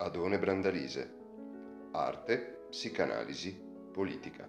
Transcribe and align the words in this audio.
Adone 0.00 0.38
Brandalise. 0.38 1.18
Arte, 1.92 2.64
psicanalisi, 2.70 3.54
politica. 3.92 4.48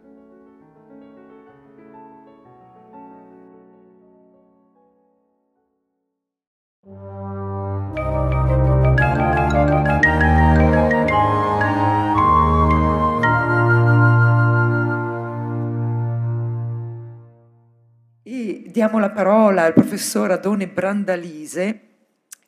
Diamo 18.71 18.99
la 18.99 19.11
parola 19.11 19.63
al 19.65 19.73
professor 19.73 20.31
Adone 20.31 20.67
Brandalise 20.67 21.89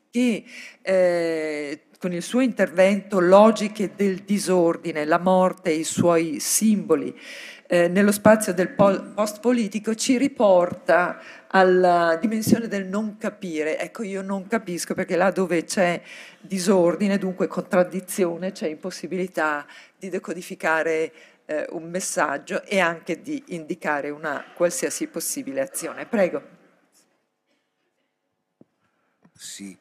che 0.09 0.45
eh, 0.81 1.87
con 2.03 2.11
il 2.11 2.21
suo 2.21 2.41
intervento 2.41 3.21
Logiche 3.21 3.93
del 3.95 4.23
disordine, 4.25 5.05
la 5.05 5.19
morte 5.19 5.69
e 5.69 5.75
i 5.75 5.83
suoi 5.85 6.41
simboli 6.41 7.17
eh, 7.65 7.87
nello 7.87 8.11
spazio 8.11 8.53
del 8.53 8.71
post 8.71 9.39
politico 9.39 9.95
ci 9.95 10.17
riporta 10.17 11.17
alla 11.47 12.17
dimensione 12.19 12.67
del 12.67 12.87
non 12.87 13.15
capire. 13.15 13.79
Ecco, 13.79 14.03
io 14.03 14.21
non 14.21 14.47
capisco 14.47 14.93
perché 14.93 15.15
là 15.15 15.31
dove 15.31 15.63
c'è 15.63 16.01
disordine, 16.41 17.17
dunque 17.17 17.47
contraddizione, 17.47 18.51
c'è 18.51 18.67
impossibilità 18.67 19.65
di 19.97 20.09
decodificare 20.09 21.13
eh, 21.45 21.67
un 21.69 21.89
messaggio 21.89 22.65
e 22.65 22.79
anche 22.79 23.21
di 23.21 23.41
indicare 23.47 24.09
una 24.09 24.43
qualsiasi 24.53 25.07
possibile 25.07 25.61
azione. 25.61 26.05
Prego. 26.05 26.41
Sì, 29.33 29.77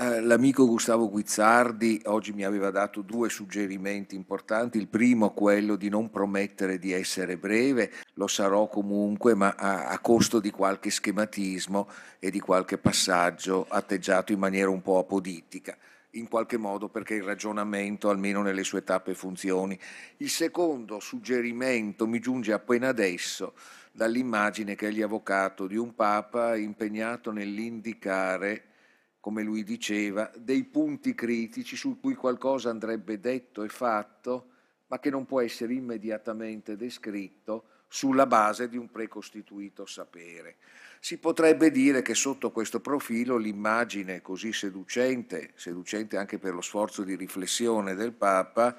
eh, 0.00 0.22
l'amico 0.22 0.66
Gustavo 0.66 1.10
Guizzardi 1.10 2.00
oggi 2.06 2.32
mi 2.32 2.42
aveva 2.42 2.70
dato 2.70 3.02
due 3.02 3.28
suggerimenti 3.28 4.14
importanti. 4.14 4.78
Il 4.78 4.88
primo, 4.88 5.34
quello 5.34 5.76
di 5.76 5.90
non 5.90 6.08
promettere 6.08 6.78
di 6.78 6.90
essere 6.90 7.36
breve, 7.36 7.92
lo 8.14 8.26
sarò 8.26 8.66
comunque, 8.66 9.34
ma 9.34 9.54
a, 9.58 9.88
a 9.88 9.98
costo 9.98 10.40
di 10.40 10.50
qualche 10.50 10.88
schematismo 10.88 11.86
e 12.18 12.30
di 12.30 12.40
qualche 12.40 12.78
passaggio 12.78 13.66
atteggiato 13.68 14.32
in 14.32 14.38
maniera 14.38 14.70
un 14.70 14.80
po' 14.80 14.96
apodittica 14.96 15.76
in 16.14 16.28
qualche 16.28 16.56
modo 16.56 16.88
perché 16.88 17.14
il 17.14 17.22
ragionamento, 17.22 18.08
almeno 18.08 18.40
nelle 18.40 18.64
sue 18.64 18.82
tappe, 18.82 19.14
funzioni. 19.14 19.78
Il 20.16 20.30
secondo 20.30 20.98
suggerimento 20.98 22.06
mi 22.06 22.20
giunge 22.20 22.54
appena 22.54 22.88
adesso 22.88 23.52
dall'immagine 23.92 24.74
che 24.76 24.86
egli 24.86 25.02
avvocato 25.02 25.66
di 25.66 25.76
un 25.76 25.94
Papa 25.94 26.56
impegnato 26.56 27.30
nell'indicare 27.32 28.69
come 29.20 29.42
lui 29.42 29.62
diceva, 29.62 30.30
dei 30.34 30.64
punti 30.64 31.14
critici 31.14 31.76
su 31.76 32.00
cui 32.00 32.14
qualcosa 32.14 32.70
andrebbe 32.70 33.20
detto 33.20 33.62
e 33.62 33.68
fatto, 33.68 34.46
ma 34.86 34.98
che 34.98 35.10
non 35.10 35.26
può 35.26 35.40
essere 35.40 35.74
immediatamente 35.74 36.76
descritto 36.76 37.64
sulla 37.86 38.26
base 38.26 38.68
di 38.68 38.76
un 38.76 38.90
precostituito 38.90 39.84
sapere. 39.84 40.56
Si 41.00 41.18
potrebbe 41.18 41.70
dire 41.70 42.02
che 42.02 42.14
sotto 42.14 42.50
questo 42.50 42.80
profilo 42.80 43.36
l'immagine 43.36 44.22
così 44.22 44.52
seducente, 44.52 45.50
seducente 45.54 46.16
anche 46.16 46.38
per 46.38 46.54
lo 46.54 46.60
sforzo 46.60 47.02
di 47.02 47.14
riflessione 47.14 47.94
del 47.94 48.12
Papa, 48.12 48.76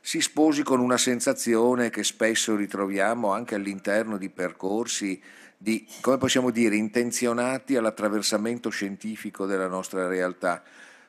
si 0.00 0.20
sposi 0.20 0.62
con 0.62 0.80
una 0.80 0.98
sensazione 0.98 1.90
che 1.90 2.02
spesso 2.02 2.56
ritroviamo 2.56 3.32
anche 3.32 3.54
all'interno 3.54 4.16
di 4.16 4.30
percorsi 4.30 5.20
di, 5.62 5.86
come 6.00 6.18
possiamo 6.18 6.50
dire, 6.50 6.74
intenzionati 6.74 7.76
all'attraversamento 7.76 8.68
scientifico 8.68 9.46
della 9.46 9.68
nostra 9.68 10.08
realtà, 10.08 10.60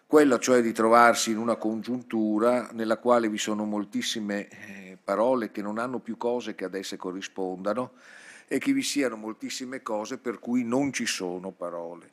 quello 0.06 0.38
cioè 0.38 0.62
di 0.62 0.72
trovarsi 0.72 1.32
in 1.32 1.40
una 1.40 1.56
congiuntura 1.56 2.70
nella 2.72 2.98
quale 2.98 3.30
vi 3.30 3.40
sono 3.40 3.66
moltissime 3.66 4.48
eh, 4.48 4.98
parole 5.04 5.50
che 5.50 5.64
non 5.64 5.80
hanno 5.80 5.98
più 5.98 6.18
cose 6.18 6.54
che 6.54 6.66
ad 6.66 6.76
esse 6.76 6.98
corrispondano 6.98 7.94
e 8.48 8.60
che 8.60 8.73
vi 8.73 8.83
siano 8.83 9.16
moltissime 9.16 9.82
cose 9.82 10.20
per 10.20 10.38
cui 10.38 10.64
non 10.64 10.94
ci 10.94 11.08
sono 11.08 11.50
parole. 11.50 12.11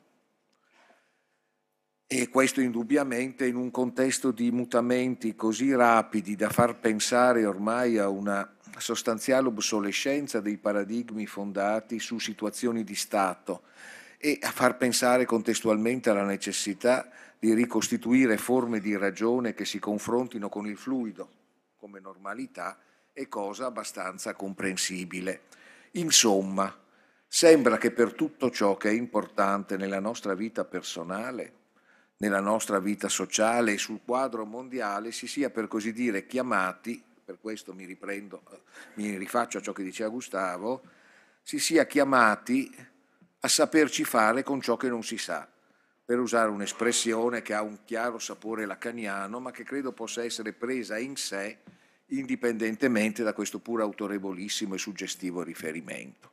E 2.07 2.27
questo 2.27 2.59
indubbiamente 2.59 3.45
in 3.45 3.55
un 3.55 3.69
contesto 3.69 4.31
di 4.31 4.49
mutamenti 4.49 5.35
così 5.35 5.75
rapidi 5.75 6.35
da 6.35 6.49
far 6.49 6.79
pensare 6.79 7.45
ormai 7.45 7.99
a 7.99 8.09
una 8.09 8.51
sostanziale 8.77 9.47
obsolescenza 9.47 10.39
dei 10.39 10.57
paradigmi 10.57 11.25
fondati 11.25 11.99
su 11.99 12.19
situazioni 12.19 12.83
di 12.83 12.95
Stato 12.95 13.63
e 14.17 14.37
a 14.41 14.51
far 14.51 14.77
pensare 14.77 15.25
contestualmente 15.25 16.09
alla 16.09 16.25
necessità 16.25 17.09
di 17.39 17.53
ricostituire 17.53 18.37
forme 18.37 18.79
di 18.79 18.95
ragione 18.95 19.53
che 19.53 19.65
si 19.65 19.79
confrontino 19.79 20.47
con 20.47 20.67
il 20.67 20.77
fluido 20.77 21.39
come 21.81 21.99
normalità 21.99 22.77
è 23.11 23.27
cosa 23.27 23.65
abbastanza 23.65 24.35
comprensibile. 24.35 25.41
Insomma, 25.93 26.71
sembra 27.27 27.77
che 27.77 27.89
per 27.89 28.13
tutto 28.13 28.51
ciò 28.51 28.77
che 28.77 28.89
è 28.89 28.93
importante 28.93 29.77
nella 29.77 29.99
nostra 29.99 30.35
vita 30.35 30.63
personale, 30.63 31.53
nella 32.17 32.39
nostra 32.39 32.79
vita 32.79 33.09
sociale 33.09 33.73
e 33.73 33.77
sul 33.79 34.01
quadro 34.05 34.45
mondiale 34.45 35.11
si 35.11 35.25
sia 35.25 35.49
per 35.49 35.67
così 35.67 35.91
dire 35.91 36.27
chiamati 36.27 37.03
per 37.31 37.39
questo 37.39 37.73
mi 37.73 37.85
riprendo, 37.85 38.43
mi 38.95 39.15
rifaccio 39.15 39.59
a 39.59 39.61
ciò 39.61 39.71
che 39.71 39.83
diceva 39.83 40.09
Gustavo, 40.09 40.81
si 41.41 41.59
sia 41.59 41.85
chiamati 41.85 42.69
a 43.39 43.47
saperci 43.47 44.03
fare 44.03 44.43
con 44.43 44.59
ciò 44.59 44.75
che 44.75 44.89
non 44.89 45.01
si 45.01 45.17
sa, 45.17 45.47
per 46.03 46.19
usare 46.19 46.49
un'espressione 46.49 47.41
che 47.41 47.53
ha 47.53 47.61
un 47.61 47.79
chiaro 47.85 48.19
sapore 48.19 48.65
lacaniano, 48.65 49.39
ma 49.39 49.51
che 49.51 49.63
credo 49.63 49.93
possa 49.93 50.25
essere 50.25 50.51
presa 50.51 50.97
in 50.97 51.15
sé 51.15 51.59
indipendentemente 52.07 53.23
da 53.23 53.31
questo 53.31 53.59
pur 53.59 53.79
autorevolissimo 53.79 54.75
e 54.75 54.77
suggestivo 54.77 55.41
riferimento. 55.41 56.31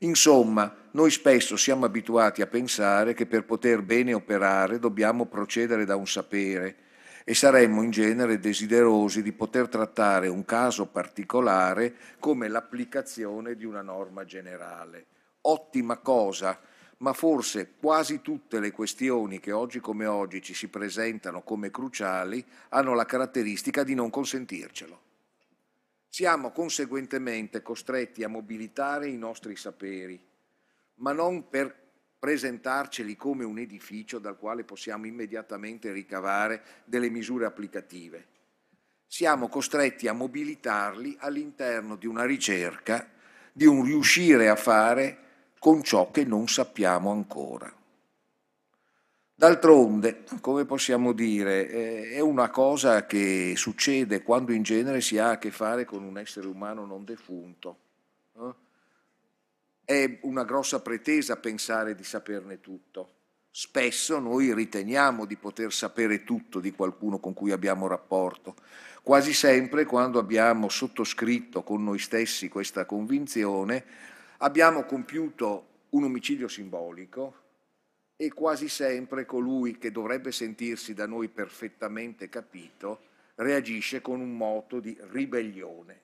Insomma, 0.00 0.76
noi 0.90 1.10
spesso 1.10 1.56
siamo 1.56 1.86
abituati 1.86 2.42
a 2.42 2.46
pensare 2.46 3.14
che 3.14 3.24
per 3.24 3.44
poter 3.44 3.80
bene 3.80 4.12
operare 4.12 4.78
dobbiamo 4.78 5.24
procedere 5.24 5.86
da 5.86 5.96
un 5.96 6.06
sapere, 6.06 6.76
e 7.24 7.34
saremmo 7.34 7.82
in 7.82 7.90
genere 7.90 8.38
desiderosi 8.38 9.22
di 9.22 9.32
poter 9.32 9.68
trattare 9.68 10.28
un 10.28 10.44
caso 10.44 10.86
particolare 10.86 11.94
come 12.18 12.48
l'applicazione 12.48 13.56
di 13.56 13.64
una 13.64 13.80
norma 13.80 14.24
generale. 14.24 15.06
Ottima 15.40 15.96
cosa, 15.96 16.60
ma 16.98 17.14
forse 17.14 17.72
quasi 17.80 18.20
tutte 18.20 18.60
le 18.60 18.70
questioni 18.70 19.40
che 19.40 19.52
oggi 19.52 19.80
come 19.80 20.04
oggi 20.04 20.42
ci 20.42 20.52
si 20.52 20.68
presentano 20.68 21.42
come 21.42 21.70
cruciali 21.70 22.44
hanno 22.68 22.94
la 22.94 23.06
caratteristica 23.06 23.82
di 23.84 23.94
non 23.94 24.10
consentircelo. 24.10 25.00
Siamo 26.08 26.52
conseguentemente 26.52 27.62
costretti 27.62 28.22
a 28.22 28.28
mobilitare 28.28 29.08
i 29.08 29.16
nostri 29.16 29.56
saperi, 29.56 30.22
ma 30.96 31.12
non 31.12 31.48
per 31.48 31.83
presentarceli 32.24 33.16
come 33.16 33.44
un 33.44 33.58
edificio 33.58 34.18
dal 34.18 34.38
quale 34.38 34.64
possiamo 34.64 35.04
immediatamente 35.04 35.92
ricavare 35.92 36.62
delle 36.86 37.10
misure 37.10 37.44
applicative. 37.44 38.26
Siamo 39.06 39.48
costretti 39.48 40.08
a 40.08 40.14
mobilitarli 40.14 41.18
all'interno 41.20 41.96
di 41.96 42.06
una 42.06 42.24
ricerca, 42.24 43.10
di 43.52 43.66
un 43.66 43.84
riuscire 43.84 44.48
a 44.48 44.56
fare 44.56 45.18
con 45.58 45.82
ciò 45.82 46.10
che 46.10 46.24
non 46.24 46.48
sappiamo 46.48 47.10
ancora. 47.10 47.70
D'altronde, 49.34 50.24
come 50.40 50.64
possiamo 50.64 51.12
dire, 51.12 52.08
è 52.08 52.20
una 52.20 52.48
cosa 52.48 53.04
che 53.04 53.52
succede 53.54 54.22
quando 54.22 54.52
in 54.52 54.62
genere 54.62 55.02
si 55.02 55.18
ha 55.18 55.32
a 55.32 55.38
che 55.38 55.50
fare 55.50 55.84
con 55.84 56.02
un 56.02 56.16
essere 56.16 56.46
umano 56.46 56.86
non 56.86 57.04
defunto. 57.04 57.76
Eh? 58.38 58.63
È 59.86 60.18
una 60.22 60.44
grossa 60.44 60.80
pretesa 60.80 61.36
pensare 61.36 61.94
di 61.94 62.04
saperne 62.04 62.60
tutto. 62.60 63.12
Spesso 63.50 64.18
noi 64.18 64.54
riteniamo 64.54 65.26
di 65.26 65.36
poter 65.36 65.74
sapere 65.74 66.24
tutto 66.24 66.58
di 66.58 66.72
qualcuno 66.72 67.18
con 67.18 67.34
cui 67.34 67.52
abbiamo 67.52 67.86
rapporto. 67.86 68.56
Quasi 69.02 69.34
sempre 69.34 69.84
quando 69.84 70.18
abbiamo 70.18 70.70
sottoscritto 70.70 71.62
con 71.62 71.84
noi 71.84 71.98
stessi 71.98 72.48
questa 72.48 72.86
convinzione, 72.86 73.84
abbiamo 74.38 74.84
compiuto 74.84 75.66
un 75.90 76.04
omicidio 76.04 76.48
simbolico 76.48 77.42
e 78.16 78.32
quasi 78.32 78.70
sempre 78.70 79.26
colui 79.26 79.76
che 79.76 79.92
dovrebbe 79.92 80.32
sentirsi 80.32 80.94
da 80.94 81.06
noi 81.06 81.28
perfettamente 81.28 82.30
capito 82.30 83.00
reagisce 83.34 84.00
con 84.00 84.20
un 84.20 84.34
moto 84.34 84.80
di 84.80 84.96
ribellione 85.10 86.03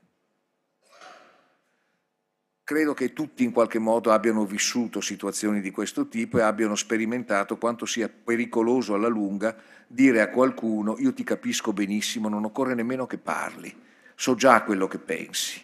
Credo 2.70 2.94
che 2.94 3.12
tutti 3.12 3.42
in 3.42 3.50
qualche 3.50 3.80
modo 3.80 4.12
abbiano 4.12 4.44
vissuto 4.44 5.00
situazioni 5.00 5.60
di 5.60 5.72
questo 5.72 6.06
tipo 6.06 6.38
e 6.38 6.42
abbiano 6.42 6.76
sperimentato 6.76 7.58
quanto 7.58 7.84
sia 7.84 8.08
pericoloso 8.08 8.94
alla 8.94 9.08
lunga 9.08 9.56
dire 9.88 10.20
a 10.20 10.28
qualcuno 10.28 10.96
io 11.00 11.12
ti 11.12 11.24
capisco 11.24 11.72
benissimo, 11.72 12.28
non 12.28 12.44
occorre 12.44 12.74
nemmeno 12.74 13.08
che 13.08 13.18
parli, 13.18 13.76
so 14.14 14.36
già 14.36 14.62
quello 14.62 14.86
che 14.86 15.00
pensi, 15.00 15.60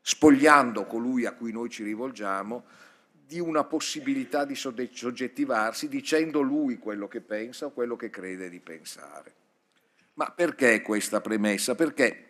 spogliando 0.00 0.84
colui 0.84 1.26
a 1.26 1.32
cui 1.32 1.50
noi 1.50 1.70
ci 1.70 1.82
rivolgiamo 1.82 2.62
di 3.26 3.40
una 3.40 3.64
possibilità 3.64 4.44
di 4.44 4.54
soggettivarsi 4.54 5.88
dicendo 5.88 6.40
lui 6.40 6.78
quello 6.78 7.08
che 7.08 7.20
pensa 7.20 7.66
o 7.66 7.72
quello 7.72 7.96
che 7.96 8.10
crede 8.10 8.48
di 8.48 8.60
pensare. 8.60 9.32
Ma 10.14 10.30
perché 10.30 10.82
questa 10.82 11.20
premessa? 11.20 11.74
Perché 11.74 12.26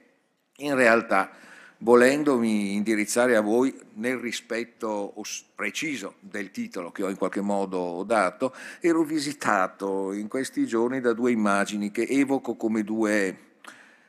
in 0.56 0.74
realtà, 0.74 1.30
volendomi 1.78 2.74
indirizzare 2.74 3.36
a 3.36 3.40
voi 3.40 3.76
nel 3.94 4.16
rispetto 4.16 5.14
preciso 5.54 6.14
del 6.20 6.50
titolo 6.50 6.90
che 6.90 7.02
ho 7.02 7.08
in 7.08 7.16
qualche 7.16 7.40
modo 7.40 8.02
dato, 8.04 8.54
ero 8.80 9.02
visitato 9.02 10.12
in 10.12 10.28
questi 10.28 10.66
giorni 10.66 11.00
da 11.00 11.12
due 11.12 11.30
immagini 11.30 11.90
che 11.90 12.02
evoco 12.02 12.56
come 12.56 12.82
due 12.82 13.38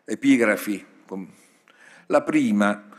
epigrafi. 0.06 0.86
La 2.08 2.24
prima 2.24 2.90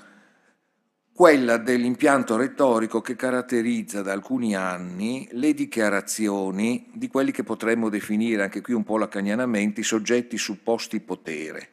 quella 1.21 1.59
dell'impianto 1.59 2.37
retorico 2.37 3.03
che 3.03 3.15
caratterizza 3.15 4.01
da 4.01 4.13
alcuni 4.13 4.57
anni 4.57 5.29
le 5.33 5.53
dichiarazioni 5.53 6.89
di 6.95 7.09
quelli 7.09 7.31
che 7.31 7.43
potremmo 7.43 7.91
definire 7.91 8.45
anche 8.45 8.63
qui 8.63 8.73
un 8.73 8.85
po' 8.85 8.97
lacanianamente 8.97 9.81
i 9.81 9.85
soggetti 9.85 10.39
supposti 10.39 10.99
potere, 11.01 11.69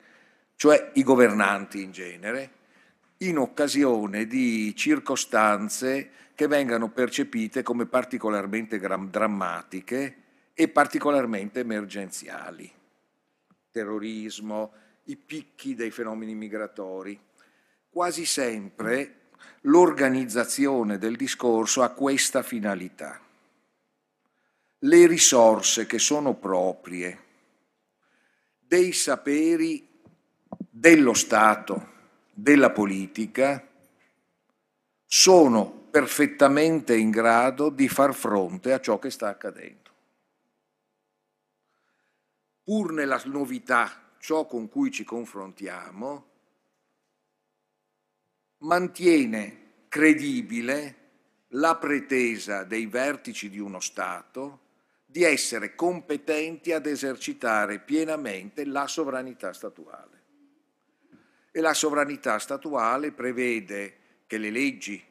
cioè 0.58 0.92
i 0.96 1.04
governanti 1.04 1.82
in 1.82 1.92
genere, 1.92 2.50
in 3.20 3.38
occasione 3.38 4.28
di 4.28 4.76
circostanze 4.76 6.12
che 6.36 6.48
vengano 6.48 6.90
percepite 6.90 7.64
come 7.64 7.88
particolarmente 7.88 8.80
drammatiche 8.80 10.24
e 10.54 10.68
particolarmente 10.68 11.62
emergenziali. 11.62 12.72
Terrorismo, 13.72 14.72
i 15.06 15.16
picchi 15.16 15.74
dei 15.74 15.92
fenomeni 15.92 16.36
migratori. 16.36 17.20
Quasi 17.90 18.26
sempre 18.26 19.30
l'organizzazione 19.62 20.98
del 20.98 21.16
discorso 21.16 21.82
ha 21.82 21.90
questa 21.90 22.44
finalità. 22.44 23.20
Le 24.80 25.08
risorse 25.08 25.88
che 25.88 25.98
sono 25.98 26.36
proprie 26.36 27.26
dei 28.60 28.92
saperi 28.92 29.88
dello 30.70 31.14
Stato, 31.14 31.96
della 32.40 32.70
politica, 32.70 33.68
sono 35.04 35.88
perfettamente 35.90 36.96
in 36.96 37.10
grado 37.10 37.70
di 37.70 37.90
far 37.90 38.14
fronte 38.14 38.74
a 38.74 38.80
ciò 38.80 39.00
che 39.00 39.10
sta 39.10 39.30
accadendo. 39.30 39.90
Pur 42.64 42.94
nella 42.94 43.20
novità, 43.26 44.12
ciò 44.20 44.46
con 44.46 44.70
cui 44.70 44.92
ci 44.92 45.04
confrontiamo, 45.04 46.26
mantiene 48.60 49.62
credibile 49.88 50.96
la 51.52 51.76
pretesa 51.78 52.64
dei 52.66 52.86
vertici 52.86 53.50
di 53.50 53.58
uno 53.58 53.80
Stato 53.80 54.60
di 55.06 55.24
essere 55.24 55.74
competenti 55.74 56.72
ad 56.72 56.86
esercitare 56.86 57.80
pienamente 57.80 58.64
la 58.64 58.86
sovranità 58.86 59.54
statuale. 59.54 60.18
E 61.58 61.60
la 61.60 61.74
sovranità 61.74 62.38
statuale 62.38 63.12
prevede 63.12 63.98
che 64.28 64.38
le 64.38 64.52
leggi 64.52 65.04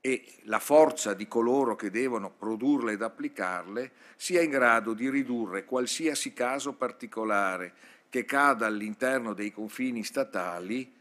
e 0.00 0.32
la 0.46 0.58
forza 0.58 1.14
di 1.14 1.28
coloro 1.28 1.76
che 1.76 1.92
devono 1.92 2.28
produrle 2.28 2.94
ed 2.94 3.02
applicarle 3.02 3.92
sia 4.16 4.40
in 4.40 4.50
grado 4.50 4.94
di 4.94 5.08
ridurre 5.08 5.64
qualsiasi 5.64 6.32
caso 6.32 6.72
particolare 6.72 7.72
che 8.08 8.24
cada 8.24 8.66
all'interno 8.66 9.32
dei 9.32 9.52
confini 9.52 10.02
statali 10.02 10.92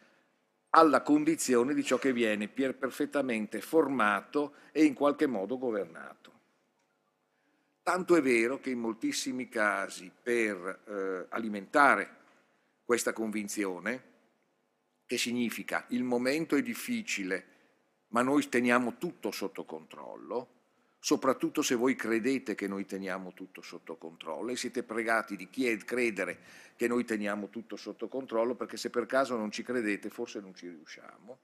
alla 0.69 1.01
condizione 1.01 1.73
di 1.73 1.83
ciò 1.83 1.97
che 1.97 2.13
viene 2.13 2.47
perfettamente 2.47 3.59
formato 3.59 4.53
e 4.71 4.83
in 4.83 4.93
qualche 4.93 5.25
modo 5.25 5.57
governato. 5.57 6.31
Tanto 7.81 8.15
è 8.15 8.21
vero 8.21 8.59
che 8.59 8.69
in 8.69 8.77
moltissimi 8.77 9.49
casi 9.49 10.11
per 10.21 10.81
eh, 10.85 11.25
alimentare 11.29 12.17
questa 12.85 13.13
convinzione, 13.13 14.09
che 15.11 15.17
significa 15.17 15.83
il 15.89 16.03
momento 16.03 16.55
è 16.55 16.61
difficile, 16.61 17.45
ma 18.11 18.21
noi 18.21 18.47
teniamo 18.47 18.97
tutto 18.97 19.29
sotto 19.31 19.65
controllo, 19.65 20.47
soprattutto 20.99 21.61
se 21.61 21.75
voi 21.75 21.97
credete 21.97 22.55
che 22.55 22.65
noi 22.65 22.85
teniamo 22.85 23.33
tutto 23.33 23.61
sotto 23.61 23.97
controllo 23.97 24.51
e 24.51 24.55
siete 24.55 24.83
pregati 24.83 25.35
di 25.35 25.49
credere 25.49 26.39
che 26.77 26.87
noi 26.87 27.03
teniamo 27.03 27.49
tutto 27.49 27.75
sotto 27.75 28.07
controllo, 28.07 28.55
perché 28.55 28.77
se 28.77 28.89
per 28.89 29.05
caso 29.05 29.35
non 29.35 29.51
ci 29.51 29.63
credete 29.63 30.09
forse 30.09 30.39
non 30.39 30.55
ci 30.55 30.69
riusciamo. 30.69 31.39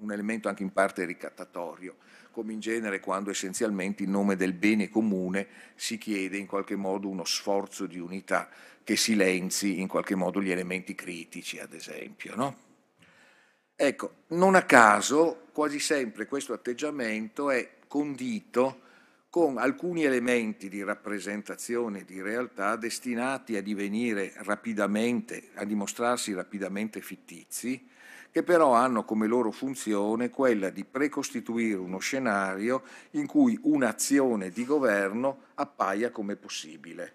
Un 0.00 0.12
elemento 0.12 0.48
anche 0.48 0.62
in 0.62 0.72
parte 0.72 1.04
ricattatorio, 1.04 1.96
come 2.30 2.52
in 2.52 2.60
genere 2.60 3.00
quando 3.00 3.30
essenzialmente 3.30 4.02
in 4.02 4.10
nome 4.10 4.36
del 4.36 4.52
bene 4.52 4.88
comune 4.88 5.46
si 5.74 5.98
chiede 5.98 6.36
in 6.36 6.46
qualche 6.46 6.76
modo 6.76 7.08
uno 7.08 7.24
sforzo 7.24 7.86
di 7.86 7.98
unità 7.98 8.48
che 8.82 8.96
silenzi 8.96 9.80
in 9.80 9.88
qualche 9.88 10.14
modo 10.14 10.40
gli 10.40 10.50
elementi 10.50 10.94
critici, 10.94 11.58
ad 11.58 11.74
esempio. 11.74 12.34
No? 12.34 12.56
Ecco, 13.76 14.24
non 14.28 14.54
a 14.54 14.62
caso 14.62 15.46
quasi 15.52 15.78
sempre 15.78 16.26
questo 16.26 16.52
atteggiamento 16.52 17.50
è 17.50 17.76
condito 17.86 18.88
con 19.30 19.58
alcuni 19.58 20.04
elementi 20.04 20.68
di 20.68 20.82
rappresentazione 20.82 22.04
di 22.04 22.20
realtà 22.20 22.74
destinati 22.76 23.56
a 23.56 23.62
divenire 23.62 24.32
rapidamente, 24.38 25.50
a 25.54 25.64
dimostrarsi 25.64 26.34
rapidamente 26.34 27.00
fittizi, 27.00 27.88
che 28.30 28.42
però 28.42 28.74
hanno 28.74 29.04
come 29.04 29.26
loro 29.26 29.50
funzione 29.50 30.30
quella 30.30 30.70
di 30.70 30.84
precostituire 30.84 31.78
uno 31.78 31.98
scenario 31.98 32.82
in 33.12 33.26
cui 33.26 33.58
un'azione 33.62 34.50
di 34.50 34.64
governo 34.64 35.46
appaia 35.54 36.10
come 36.10 36.36
possibile. 36.36 37.14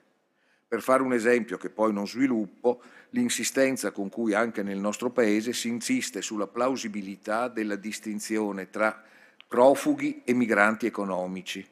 Per 0.67 0.81
fare 0.81 1.03
un 1.03 1.13
esempio 1.13 1.57
che 1.57 1.69
poi 1.69 1.93
non 1.93 2.07
sviluppo, 2.07 2.81
l'insistenza 3.11 3.91
con 3.91 4.09
cui 4.09 4.33
anche 4.33 4.61
nel 4.61 4.79
nostro 4.79 5.09
Paese 5.09 5.53
si 5.53 5.69
insiste 5.69 6.21
sulla 6.21 6.47
plausibilità 6.47 7.47
della 7.47 7.77
distinzione 7.77 8.69
tra 8.69 9.01
profughi 9.47 10.23
e 10.25 10.33
migranti 10.33 10.85
economici, 10.85 11.65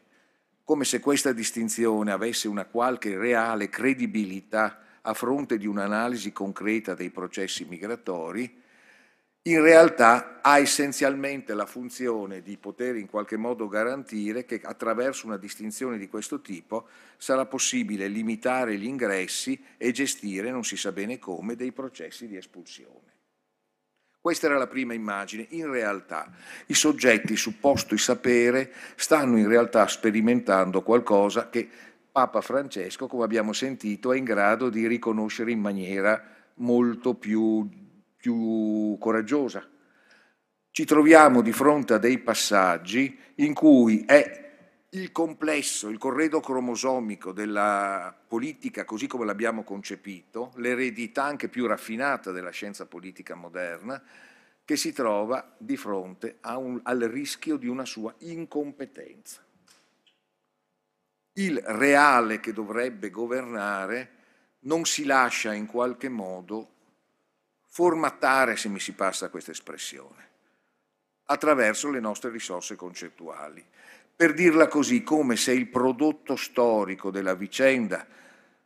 come 0.63 0.86
se 0.86 1.01
questa 1.01 1.34
distinzione 1.34 2.12
avesse 2.12 2.48
una 2.48 2.63
qualche 2.63 3.18
reale 3.18 3.68
credibilità 3.68 4.80
a 5.01 5.13
fronte 5.13 5.57
di 5.57 5.68
un'analisi 5.68 6.31
concreta 6.31 6.94
dei 6.94 7.10
processi 7.10 7.66
migratori, 7.66 8.62
in 9.45 9.62
realtà 9.62 10.40
ha 10.42 10.57
essenzialmente 10.60 11.54
la 11.54 11.66
funzione 11.66 12.42
di 12.42 12.57
poter 12.57 12.95
in 12.95 13.07
qualche 13.07 13.36
modo 13.36 13.68
garantire 13.68 14.45
che 14.45 14.62
attraverso 14.63 15.25
una 15.25 15.38
distinzione 15.38 15.98
di 15.98 16.07
questo 16.07 16.40
tipo 16.40 16.88
sarà 17.18 17.45
possibile 17.45 18.07
limitare 18.07 18.78
gli 18.78 18.86
ingressi 18.86 19.62
e 19.78 19.92
gestire, 19.92 20.50
non 20.50 20.64
si 20.64 20.78
sa 20.78 20.94
bene 20.94 21.19
come, 21.19 21.56
dei 21.56 21.73
processi 21.73 22.28
di 22.28 22.38
espulsione. 22.38 23.12
Questa 24.21 24.45
era 24.45 24.57
la 24.57 24.68
prima 24.68 24.94
immagine. 24.94 25.47
In 25.50 25.69
realtà 25.69 26.31
i 26.68 26.73
soggetti 26.73 27.35
supposto 27.35 27.97
sapere 27.97 28.71
stanno 28.95 29.38
in 29.38 29.50
realtà 29.50 29.85
sperimentando 29.88 30.81
qualcosa 30.81 31.50
che 31.50 31.68
Papa 32.09 32.40
Francesco, 32.40 33.07
come 33.07 33.26
abbiamo 33.26 33.52
sentito, 33.52 34.14
è 34.14 34.18
in 34.18 34.23
grado 34.23 34.69
di 34.69 34.88
riconoscere 34.88 35.52
in 35.52 35.59
maniera 35.59 36.23
molto 36.56 37.16
più, 37.16 37.68
più 38.23 38.95
coraggiosa. 39.01 39.69
Ci 40.71 40.85
troviamo 40.85 41.42
di 41.42 41.51
fronte 41.51 41.94
a 41.94 41.97
dei 41.97 42.19
passaggi 42.19 43.19
in 43.35 43.53
cui 43.53 44.06
è 44.06 44.87
il 44.92 45.11
complesso, 45.11 45.89
il 45.89 45.97
corredo 45.97 46.39
cromosomico 46.39 47.33
della 47.33 48.15
politica 48.25 48.85
così 48.85 49.07
come 49.07 49.25
l'abbiamo 49.25 49.63
concepito, 49.63 50.53
l'eredità 50.56 51.25
anche 51.25 51.49
più 51.49 51.65
raffinata 51.65 52.31
della 52.31 52.51
scienza 52.51 52.85
politica 52.85 53.35
moderna, 53.35 54.01
che 54.63 54.77
si 54.77 54.94
trova 54.94 55.53
di 55.57 55.75
fronte 55.75 56.37
un, 56.44 56.80
al 56.83 57.01
rischio 57.01 57.57
di 57.57 57.68
una 57.68 57.83
sua 57.83 58.15
incompetenza. 58.19 59.44
Il 61.33 61.61
reale 61.61 62.39
che 62.39 62.53
dovrebbe 62.53 63.09
governare 63.09 64.11
non 64.59 64.85
si 64.85 65.03
lascia 65.03 65.51
in 65.51 65.65
qualche 65.65 66.07
modo 66.07 66.72
formattare, 67.73 68.56
se 68.56 68.69
mi 68.69 68.80
si 68.80 68.92
passa 68.92 69.30
questa 69.30 69.49
espressione, 69.49 70.30
attraverso 71.25 71.89
le 71.89 71.99
nostre 71.99 72.30
risorse 72.30 72.75
concettuali 72.75 73.65
per 74.15 74.35
dirla 74.35 74.68
così, 74.68 75.01
come 75.01 75.35
se 75.35 75.53
il 75.53 75.68
prodotto 75.68 76.35
storico 76.35 77.09
della 77.09 77.33
vicenda 77.33 78.06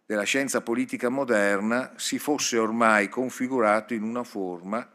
della 0.06 0.24
scienza 0.24 0.60
politica 0.60 1.08
moderna 1.08 1.94
si 1.96 2.20
fosse 2.20 2.58
ormai 2.58 3.08
configurato 3.08 3.94
in 3.94 4.04
una 4.04 4.26
forma 4.26 4.86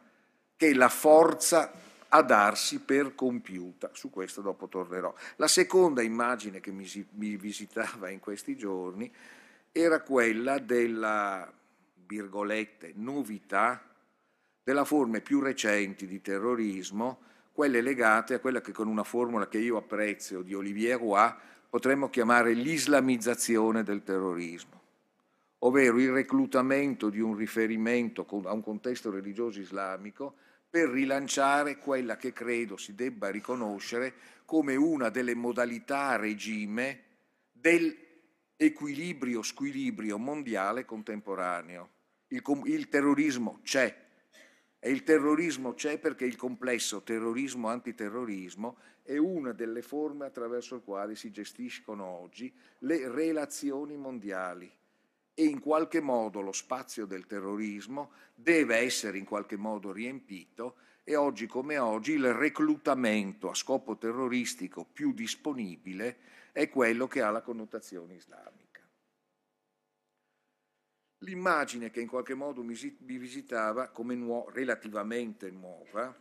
che 0.56 0.74
la 0.74 0.90
forza 0.90 1.72
a 2.08 2.20
darsi 2.20 2.80
per 2.80 3.14
compiuta. 3.14 3.88
Su 3.94 4.10
questo 4.10 4.42
dopo 4.42 4.68
tornerò. 4.68 5.14
La 5.36 5.48
seconda 5.48 6.02
immagine 6.02 6.60
che 6.60 6.70
mi, 6.70 6.86
mi 7.12 7.36
visitava 7.36 8.10
in 8.10 8.20
questi 8.20 8.58
giorni 8.58 9.10
era 9.72 10.02
quella 10.02 10.58
della, 10.58 11.50
virgolette, 12.06 12.92
novità 12.96 13.82
della 14.62 14.84
forme 14.84 15.20
più 15.20 15.40
recenti 15.40 16.06
di 16.06 16.20
terrorismo 16.20 17.30
quelle 17.52 17.80
legate 17.80 18.34
a 18.34 18.40
quella 18.40 18.60
che 18.60 18.72
con 18.72 18.88
una 18.88 19.04
formula 19.04 19.46
che 19.48 19.58
io 19.58 19.76
apprezzo 19.76 20.42
di 20.42 20.54
Olivier 20.54 20.98
Roy 20.98 21.32
potremmo 21.68 22.10
chiamare 22.10 22.54
l'islamizzazione 22.54 23.82
del 23.82 24.02
terrorismo, 24.02 24.80
ovvero 25.60 25.98
il 25.98 26.10
reclutamento 26.10 27.10
di 27.10 27.20
un 27.20 27.36
riferimento 27.36 28.26
a 28.44 28.52
un 28.52 28.62
contesto 28.62 29.10
religioso 29.10 29.60
islamico 29.60 30.34
per 30.68 30.88
rilanciare 30.88 31.78
quella 31.78 32.16
che 32.16 32.32
credo 32.32 32.76
si 32.78 32.94
debba 32.94 33.30
riconoscere 33.30 34.14
come 34.46 34.74
una 34.74 35.10
delle 35.10 35.34
modalità 35.34 36.08
a 36.08 36.16
regime 36.16 37.02
dell'equilibrio-squilibrio 37.52 40.16
mondiale 40.18 40.86
contemporaneo. 40.86 41.90
Il, 42.28 42.42
il 42.64 42.88
terrorismo 42.88 43.60
c'è, 43.62 44.01
e 44.84 44.90
il 44.90 45.04
terrorismo 45.04 45.74
c'è 45.74 45.96
perché 45.98 46.24
il 46.24 46.34
complesso 46.34 47.02
terrorismo-antiterrorismo 47.02 48.76
è 49.04 49.16
una 49.16 49.52
delle 49.52 49.80
forme 49.80 50.26
attraverso 50.26 50.74
le 50.74 50.82
quali 50.82 51.14
si 51.14 51.30
gestiscono 51.30 52.04
oggi 52.04 52.52
le 52.78 53.08
relazioni 53.08 53.96
mondiali 53.96 54.68
e 55.34 55.44
in 55.44 55.60
qualche 55.60 56.00
modo 56.00 56.40
lo 56.40 56.50
spazio 56.50 57.06
del 57.06 57.28
terrorismo 57.28 58.10
deve 58.34 58.78
essere 58.78 59.18
in 59.18 59.24
qualche 59.24 59.56
modo 59.56 59.92
riempito 59.92 60.74
e 61.04 61.14
oggi 61.14 61.46
come 61.46 61.78
oggi 61.78 62.14
il 62.14 62.32
reclutamento 62.34 63.50
a 63.50 63.54
scopo 63.54 63.96
terroristico 63.96 64.84
più 64.84 65.12
disponibile 65.12 66.16
è 66.50 66.68
quello 66.68 67.06
che 67.06 67.22
ha 67.22 67.30
la 67.30 67.40
connotazione 67.40 68.14
islamica. 68.14 68.61
L'immagine 71.22 71.90
che 71.90 72.00
in 72.00 72.08
qualche 72.08 72.34
modo 72.34 72.62
mi 72.62 72.74
visitava 73.16 73.88
come 73.88 74.14
nuo- 74.14 74.48
relativamente 74.50 75.50
nuova 75.50 76.14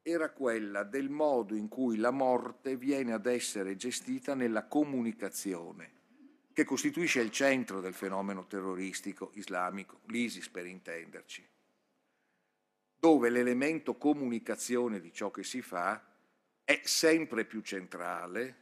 era 0.00 0.30
quella 0.30 0.84
del 0.84 1.10
modo 1.10 1.54
in 1.54 1.68
cui 1.68 1.96
la 1.96 2.10
morte 2.10 2.76
viene 2.76 3.12
ad 3.12 3.26
essere 3.26 3.76
gestita 3.76 4.34
nella 4.34 4.66
comunicazione, 4.66 6.00
che 6.52 6.64
costituisce 6.64 7.20
il 7.20 7.30
centro 7.30 7.80
del 7.80 7.94
fenomeno 7.94 8.46
terroristico 8.46 9.30
islamico, 9.34 10.00
l'ISIS 10.06 10.48
per 10.50 10.66
intenderci, 10.66 11.48
dove 12.98 13.28
l'elemento 13.28 13.96
comunicazione 13.96 15.00
di 15.00 15.12
ciò 15.12 15.30
che 15.30 15.42
si 15.42 15.62
fa 15.62 16.00
è 16.64 16.80
sempre 16.84 17.44
più 17.44 17.60
centrale, 17.60 18.56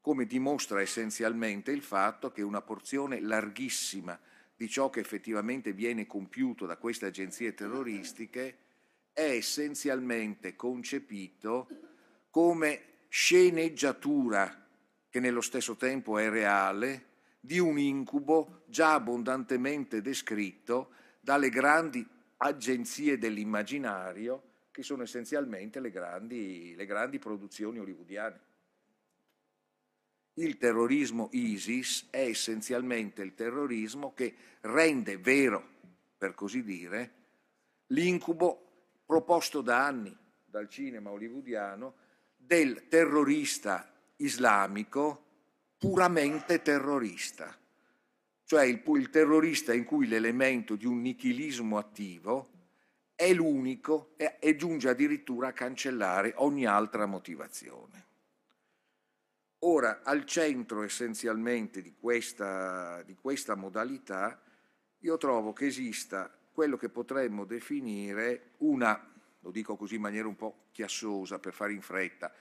come 0.00 0.24
dimostra 0.24 0.80
essenzialmente 0.80 1.72
il 1.72 1.82
fatto 1.82 2.30
che 2.30 2.40
una 2.40 2.62
porzione 2.62 3.20
larghissima 3.20 4.18
di 4.58 4.68
ciò 4.68 4.90
che 4.90 4.98
effettivamente 4.98 5.72
viene 5.72 6.04
compiuto 6.04 6.66
da 6.66 6.76
queste 6.76 7.06
agenzie 7.06 7.54
terroristiche 7.54 8.56
è 9.12 9.22
essenzialmente 9.22 10.56
concepito 10.56 11.68
come 12.28 12.82
sceneggiatura 13.08 14.66
che 15.08 15.20
nello 15.20 15.42
stesso 15.42 15.76
tempo 15.76 16.18
è 16.18 16.28
reale 16.28 17.04
di 17.38 17.60
un 17.60 17.78
incubo 17.78 18.64
già 18.66 18.94
abbondantemente 18.94 20.02
descritto 20.02 20.90
dalle 21.20 21.50
grandi 21.50 22.04
agenzie 22.38 23.16
dell'immaginario 23.16 24.42
che 24.72 24.82
sono 24.82 25.04
essenzialmente 25.04 25.78
le 25.78 25.92
grandi, 25.92 26.74
le 26.74 26.84
grandi 26.84 27.20
produzioni 27.20 27.78
hollywoodiane 27.78 28.40
il 30.38 30.56
terrorismo 30.56 31.28
ISIS 31.32 32.08
è 32.10 32.20
essenzialmente 32.20 33.22
il 33.22 33.34
terrorismo 33.34 34.12
che 34.14 34.34
rende 34.60 35.18
vero, 35.18 35.76
per 36.16 36.34
così 36.34 36.62
dire, 36.62 37.14
l'incubo 37.88 39.00
proposto 39.04 39.62
da 39.62 39.84
anni 39.84 40.16
dal 40.44 40.68
cinema 40.68 41.10
hollywoodiano 41.10 41.94
del 42.36 42.88
terrorista 42.88 43.92
islamico 44.16 45.24
puramente 45.76 46.62
terrorista, 46.62 47.56
cioè 48.44 48.64
il, 48.64 48.82
il 48.84 49.10
terrorista 49.10 49.74
in 49.74 49.84
cui 49.84 50.06
l'elemento 50.06 50.74
di 50.74 50.86
un 50.86 51.00
nichilismo 51.00 51.78
attivo 51.78 52.50
è 53.14 53.32
l'unico 53.32 54.14
e, 54.16 54.36
e 54.40 54.56
giunge 54.56 54.88
addirittura 54.88 55.48
a 55.48 55.52
cancellare 55.52 56.32
ogni 56.36 56.66
altra 56.66 57.06
motivazione. 57.06 58.07
Ora, 59.60 60.02
al 60.04 60.24
centro 60.24 60.82
essenzialmente 60.82 61.82
di 61.82 61.94
questa, 61.98 63.02
di 63.02 63.16
questa 63.16 63.56
modalità, 63.56 64.40
io 64.98 65.16
trovo 65.16 65.52
che 65.52 65.66
esista 65.66 66.32
quello 66.52 66.76
che 66.76 66.88
potremmo 66.88 67.44
definire 67.44 68.52
una, 68.58 69.12
lo 69.40 69.50
dico 69.50 69.76
così 69.76 69.96
in 69.96 70.02
maniera 70.02 70.28
un 70.28 70.36
po' 70.36 70.66
chiassosa 70.70 71.38
per 71.40 71.54
fare 71.54 71.72
in 71.72 71.82
fretta, 71.82 72.32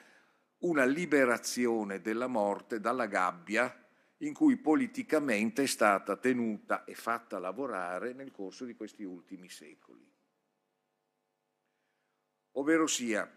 una 0.60 0.86
liberazione 0.86 2.02
della 2.02 2.28
morte 2.28 2.80
dalla 2.80 3.06
gabbia 3.08 3.86
in 4.18 4.34
cui 4.34 4.58
politicamente 4.58 5.64
è 5.64 5.68
stata 5.68 6.18
tenuta 6.18 6.84
e 6.84 6.96
fatta 6.96 7.38
lavorare 7.38 8.14
nel 8.14 8.32
corso 8.32 8.66
di 8.66 8.76
questi 8.76 9.04
ultimi 9.04 9.50
secoli. 9.50 10.06
Ovvero 12.54 12.88
sia, 12.88 13.32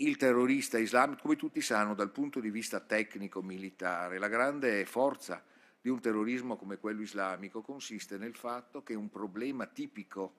il 0.00 0.16
terrorista 0.16 0.78
islamico, 0.78 1.22
come 1.22 1.36
tutti 1.36 1.60
sanno 1.60 1.94
dal 1.94 2.10
punto 2.10 2.40
di 2.40 2.50
vista 2.50 2.80
tecnico-militare, 2.80 4.18
la 4.18 4.28
grande 4.28 4.84
forza 4.84 5.42
di 5.80 5.88
un 5.88 6.00
terrorismo 6.00 6.56
come 6.56 6.78
quello 6.78 7.02
islamico 7.02 7.62
consiste 7.62 8.18
nel 8.18 8.34
fatto 8.34 8.82
che 8.82 8.94
un 8.94 9.08
problema 9.08 9.66
tipico 9.66 10.34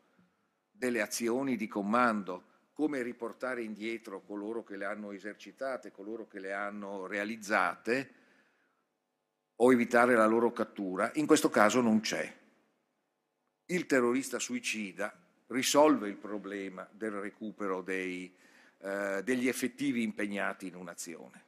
delle 0.71 1.01
azioni 1.01 1.57
di 1.57 1.67
comando, 1.67 2.45
come 2.73 3.01
riportare 3.01 3.61
indietro 3.61 4.21
coloro 4.21 4.63
che 4.63 4.77
le 4.77 4.85
hanno 4.85 5.11
esercitate, 5.11 5.91
coloro 5.91 6.27
che 6.27 6.39
le 6.39 6.53
hanno 6.53 7.05
realizzate, 7.05 8.13
o 9.61 9.73
evitare 9.73 10.15
la 10.15 10.25
loro 10.25 10.53
cattura, 10.53 11.11
in 11.15 11.25
questo 11.25 11.49
caso 11.49 11.81
non 11.81 11.99
c'è. 11.99 12.33
Il 13.65 13.85
terrorista 13.85 14.39
suicida 14.39 15.13
risolve 15.47 16.07
il 16.07 16.15
problema 16.15 16.87
del 16.91 17.11
recupero 17.11 17.81
dei 17.81 18.33
eh, 18.79 19.21
degli 19.23 19.47
effettivi 19.47 20.03
impegnati 20.03 20.67
in 20.67 20.75
un'azione. 20.75 21.47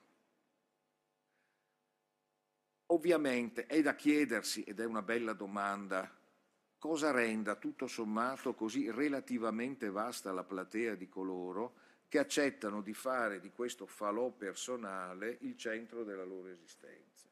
Ovviamente 2.87 3.65
è 3.67 3.81
da 3.81 3.95
chiedersi, 3.95 4.63
ed 4.63 4.79
è 4.79 4.85
una 4.85 5.01
bella 5.01 5.33
domanda, 5.33 6.13
cosa 6.77 7.11
renda 7.11 7.55
tutto 7.55 7.87
sommato 7.87 8.53
così 8.53 8.91
relativamente 8.91 9.89
vasta 9.89 10.31
la 10.33 10.43
platea 10.43 10.95
di 10.95 11.07
coloro 11.07 11.75
che 12.09 12.19
accettano 12.19 12.81
di 12.81 12.93
fare 12.93 13.39
di 13.39 13.51
questo 13.51 13.85
falò 13.85 14.29
personale 14.31 15.37
il 15.41 15.55
centro 15.55 16.03
della 16.03 16.25
loro 16.25 16.49
esistenza. 16.49 17.29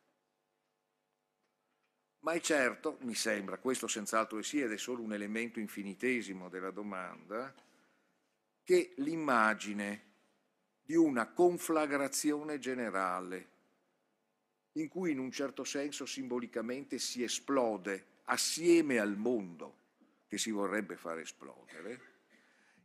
Ma 2.19 2.33
è 2.33 2.39
certo, 2.39 2.97
mi 3.01 3.15
sembra, 3.15 3.57
questo 3.57 3.87
senz'altro 3.87 4.37
è 4.37 4.43
sì 4.43 4.61
ed 4.61 4.71
è 4.71 4.77
solo 4.77 5.01
un 5.01 5.13
elemento 5.13 5.59
infinitesimo 5.59 6.47
della 6.47 6.71
domanda, 6.71 7.53
che 8.69 8.93
l'immagine 8.97 10.03
di 10.83 10.93
una 10.93 11.31
conflagrazione 11.31 12.59
generale 12.59 13.49
in 14.73 14.87
cui 14.87 15.09
in 15.09 15.17
un 15.17 15.31
certo 15.31 15.63
senso 15.63 16.05
simbolicamente 16.05 16.99
si 16.99 17.23
esplode 17.23 18.19
assieme 18.25 18.99
al 18.99 19.17
mondo 19.17 19.77
che 20.27 20.37
si 20.37 20.51
vorrebbe 20.51 20.97
far 20.97 21.17
esplodere, 21.17 21.99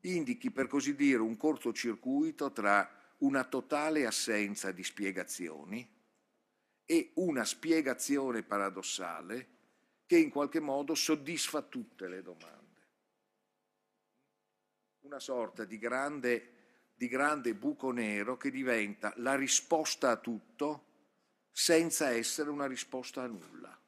indichi 0.00 0.50
per 0.50 0.68
così 0.68 0.94
dire 0.94 1.18
un 1.18 1.36
cortocircuito 1.36 2.50
tra 2.50 2.90
una 3.18 3.44
totale 3.44 4.06
assenza 4.06 4.72
di 4.72 4.82
spiegazioni 4.82 5.86
e 6.86 7.10
una 7.16 7.44
spiegazione 7.44 8.42
paradossale 8.42 9.48
che 10.06 10.16
in 10.16 10.30
qualche 10.30 10.60
modo 10.60 10.94
soddisfa 10.94 11.60
tutte 11.60 12.08
le 12.08 12.22
domande 12.22 12.63
una 15.14 15.22
sorta 15.22 15.64
di 15.64 15.78
grande, 15.78 16.50
di 16.92 17.06
grande 17.06 17.54
buco 17.54 17.92
nero 17.92 18.36
che 18.36 18.50
diventa 18.50 19.12
la 19.18 19.36
risposta 19.36 20.10
a 20.10 20.16
tutto 20.16 20.86
senza 21.52 22.10
essere 22.10 22.50
una 22.50 22.66
risposta 22.66 23.22
a 23.22 23.28
nulla. 23.28 23.78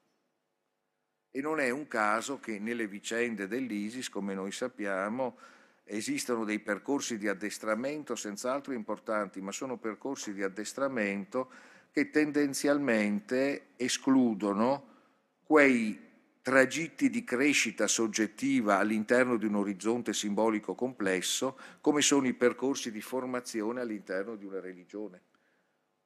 E 1.33 1.41
non 1.41 1.59
è 1.59 1.71
un 1.71 1.89
caso 1.89 2.39
che 2.39 2.61
nelle 2.61 2.87
vicende 2.87 3.49
dell'ISIS, 3.49 4.09
come 4.09 4.35
noi 4.35 4.53
sappiamo, 4.53 5.37
esistono 5.83 6.45
dei 6.45 6.61
percorsi 6.61 7.19
di 7.19 7.27
addestramento 7.27 8.15
senz'altro 8.15 8.73
importanti, 8.73 9.41
ma 9.41 9.51
sono 9.51 9.79
percorsi 9.79 10.33
di 10.33 10.45
addestramento 10.45 11.51
che 11.91 12.11
tendenzialmente 12.11 13.71
escludono 13.75 14.95
quei 15.43 16.06
tragitti 16.47 17.11
di 17.11 17.25
crescita 17.25 17.89
soggettiva 17.89 18.79
all'interno 18.79 19.37
di 19.37 19.47
un 19.47 19.57
orizzonte 19.57 20.13
simbolico 20.13 20.77
complesso, 20.77 21.59
come 21.81 22.03
sono 22.03 22.29
i 22.29 22.35
percorsi 22.35 22.93
di 22.93 23.01
formazione 23.01 23.81
all'interno 23.81 24.37
di 24.37 24.45
una 24.45 24.61
religione. 24.61 25.23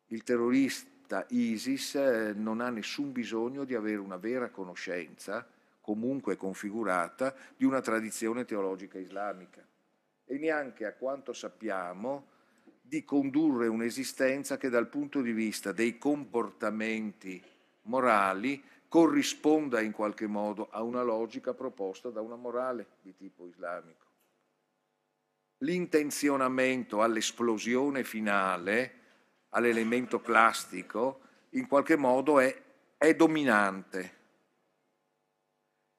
Il 0.07 0.23
terrorista 0.23 1.27
ISIS 1.29 1.95
eh, 1.97 2.33
non 2.35 2.63
ha 2.63 2.71
nessun 2.71 3.13
bisogno 3.13 3.65
di 3.65 3.75
avere 3.75 3.99
una 3.99 4.17
vera 4.17 4.49
conoscenza, 4.49 5.47
comunque 5.79 6.39
configurata, 6.39 7.35
di 7.55 7.67
una 7.67 7.83
tradizione 7.83 8.47
teologica 8.47 8.97
islamica 8.97 9.63
e 10.25 10.39
neanche, 10.39 10.87
a 10.87 10.95
quanto 10.95 11.35
sappiamo, 11.35 12.29
di 12.81 13.05
condurre 13.05 13.67
un'esistenza 13.67 14.57
che 14.57 14.71
dal 14.71 14.89
punto 14.89 15.21
di 15.21 15.33
vista 15.33 15.73
dei 15.73 15.99
comportamenti 15.99 17.43
morali 17.83 18.63
corrisponda 18.91 19.81
in 19.81 19.93
qualche 19.93 20.27
modo 20.27 20.69
a 20.69 20.83
una 20.83 21.03
logica 21.03 21.55
proposta 21.55 22.11
da 22.11 22.21
una 22.21 22.35
morale 22.35 22.89
di 23.03 23.15
tipo 23.15 23.47
islamico. 23.47 24.07
L'intenzionamento 25.59 27.01
all'esplosione 27.01 28.03
finale, 28.03 28.95
all'elemento 29.51 30.21
classico, 30.21 31.21
in 31.51 31.69
qualche 31.69 31.95
modo 31.95 32.41
è, 32.41 32.63
è 32.97 33.15
dominante 33.15 34.19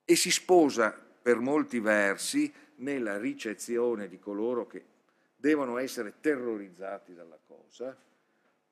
e 0.04 0.16
si 0.18 0.30
sposa 0.30 0.92
per 0.92 1.40
molti 1.40 1.80
versi 1.80 2.54
nella 2.78 3.18
ricezione 3.18 4.10
di 4.10 4.20
coloro 4.20 4.68
che 4.68 4.84
devono 5.34 5.78
essere 5.78 6.16
terrorizzati 6.20 7.14
dalla 7.14 7.40
cosa, 7.48 7.98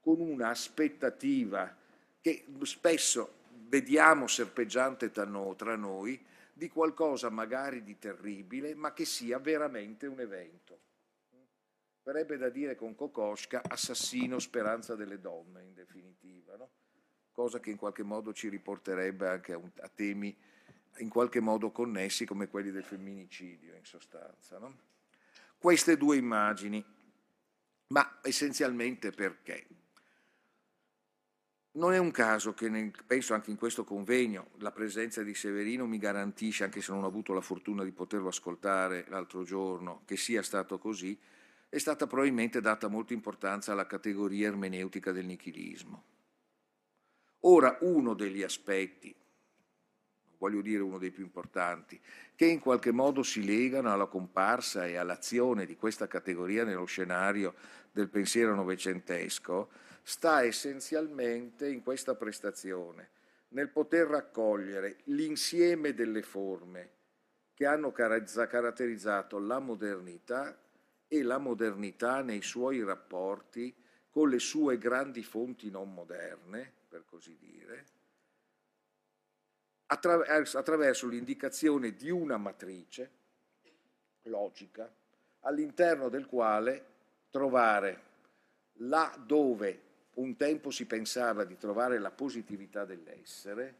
con 0.01 0.19
un'aspettativa 0.19 1.73
che 2.19 2.43
spesso 2.63 3.37
vediamo 3.69 4.27
serpeggiante 4.27 5.11
tra 5.11 5.25
noi, 5.25 6.25
di 6.51 6.67
qualcosa 6.67 7.29
magari 7.29 7.83
di 7.83 7.97
terribile, 7.97 8.75
ma 8.75 8.91
che 8.91 9.05
sia 9.05 9.39
veramente 9.39 10.07
un 10.07 10.19
evento. 10.19 10.79
Verrebbe 12.03 12.37
da 12.37 12.49
dire 12.49 12.75
con 12.75 12.95
Kokoschka 12.95 13.61
assassino 13.63 14.39
speranza 14.39 14.95
delle 14.95 15.19
donne, 15.19 15.63
in 15.63 15.73
definitiva, 15.73 16.55
no? 16.57 16.69
cosa 17.31 17.59
che 17.59 17.69
in 17.69 17.77
qualche 17.77 18.03
modo 18.03 18.33
ci 18.33 18.49
riporterebbe 18.49 19.27
anche 19.27 19.53
a, 19.53 19.57
un, 19.57 19.69
a, 19.79 19.87
temi 19.87 20.35
in 20.97 21.07
qualche 21.07 21.39
modo 21.39 21.71
connessi 21.71 22.25
come 22.25 22.49
quelli 22.49 22.71
del 22.71 22.83
femminicidio, 22.83 23.75
in 23.75 23.85
sostanza. 23.85 24.57
No? 24.57 24.75
Queste 25.57 25.95
due 25.97 26.17
immagini, 26.17 26.83
ma 27.87 28.19
essenzialmente 28.23 29.11
perché? 29.11 29.67
Non 31.79 31.93
è 31.93 31.97
un 31.97 32.11
caso 32.11 32.53
che, 32.53 32.67
nel, 32.67 32.91
penso 33.07 33.33
anche 33.33 33.51
in 33.51 33.55
questo 33.55 33.85
convegno, 33.85 34.49
la 34.57 34.73
presenza 34.73 35.23
di 35.23 35.33
Severino 35.33 35.85
mi 35.85 35.97
garantisce, 35.97 36.65
anche 36.65 36.81
se 36.81 36.91
non 36.91 37.05
ho 37.05 37.07
avuto 37.07 37.31
la 37.31 37.39
fortuna 37.39 37.85
di 37.85 37.91
poterlo 37.91 38.27
ascoltare 38.27 39.05
l'altro 39.07 39.43
giorno, 39.43 40.01
che 40.03 40.17
sia 40.17 40.43
stato 40.43 40.77
così, 40.77 41.17
è 41.69 41.77
stata 41.77 42.05
probabilmente 42.05 42.59
data 42.59 42.89
molta 42.89 43.13
importanza 43.13 43.71
alla 43.71 43.85
categoria 43.85 44.49
ermeneutica 44.49 45.13
del 45.13 45.25
nichilismo. 45.25 46.03
Ora, 47.43 47.77
uno 47.79 48.13
degli 48.13 48.43
aspetti, 48.43 49.15
voglio 50.37 50.59
dire 50.59 50.81
uno 50.81 50.97
dei 50.97 51.11
più 51.11 51.23
importanti, 51.23 51.97
che 52.35 52.45
in 52.45 52.59
qualche 52.59 52.91
modo 52.91 53.23
si 53.23 53.45
legano 53.45 53.93
alla 53.93 54.07
comparsa 54.07 54.85
e 54.85 54.97
all'azione 54.97 55.65
di 55.65 55.77
questa 55.77 56.07
categoria 56.07 56.65
nello 56.65 56.83
scenario 56.83 57.55
del 57.89 58.09
pensiero 58.09 58.53
novecentesco, 58.53 59.87
sta 60.03 60.43
essenzialmente 60.43 61.67
in 61.67 61.83
questa 61.83 62.15
prestazione, 62.15 63.09
nel 63.49 63.69
poter 63.69 64.07
raccogliere 64.07 64.97
l'insieme 65.05 65.93
delle 65.93 66.21
forme 66.21 66.97
che 67.53 67.65
hanno 67.65 67.91
caratterizzato 67.91 69.39
la 69.39 69.59
modernità 69.59 70.57
e 71.07 71.23
la 71.23 71.39
modernità 71.39 72.21
nei 72.21 72.41
suoi 72.41 72.83
rapporti 72.83 73.75
con 74.09 74.29
le 74.29 74.39
sue 74.39 74.77
grandi 74.77 75.23
fonti 75.23 75.69
non 75.69 75.93
moderne, 75.93 76.71
per 76.87 77.03
così 77.05 77.37
dire, 77.37 77.85
attraverso 79.87 81.07
l'indicazione 81.07 81.95
di 81.95 82.09
una 82.09 82.37
matrice 82.37 83.11
logica 84.23 84.91
all'interno 85.41 86.09
del 86.09 86.27
quale 86.27 86.85
trovare 87.29 88.01
là 88.73 89.13
dove 89.25 89.87
un 90.19 90.35
tempo 90.35 90.69
si 90.69 90.85
pensava 90.85 91.45
di 91.45 91.57
trovare 91.57 91.97
la 91.97 92.11
positività 92.11 92.85
dell'essere, 92.85 93.75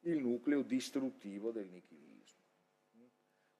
il 0.00 0.18
nucleo 0.18 0.62
distruttivo 0.62 1.50
del 1.50 1.68
nichilismo. 1.68 2.04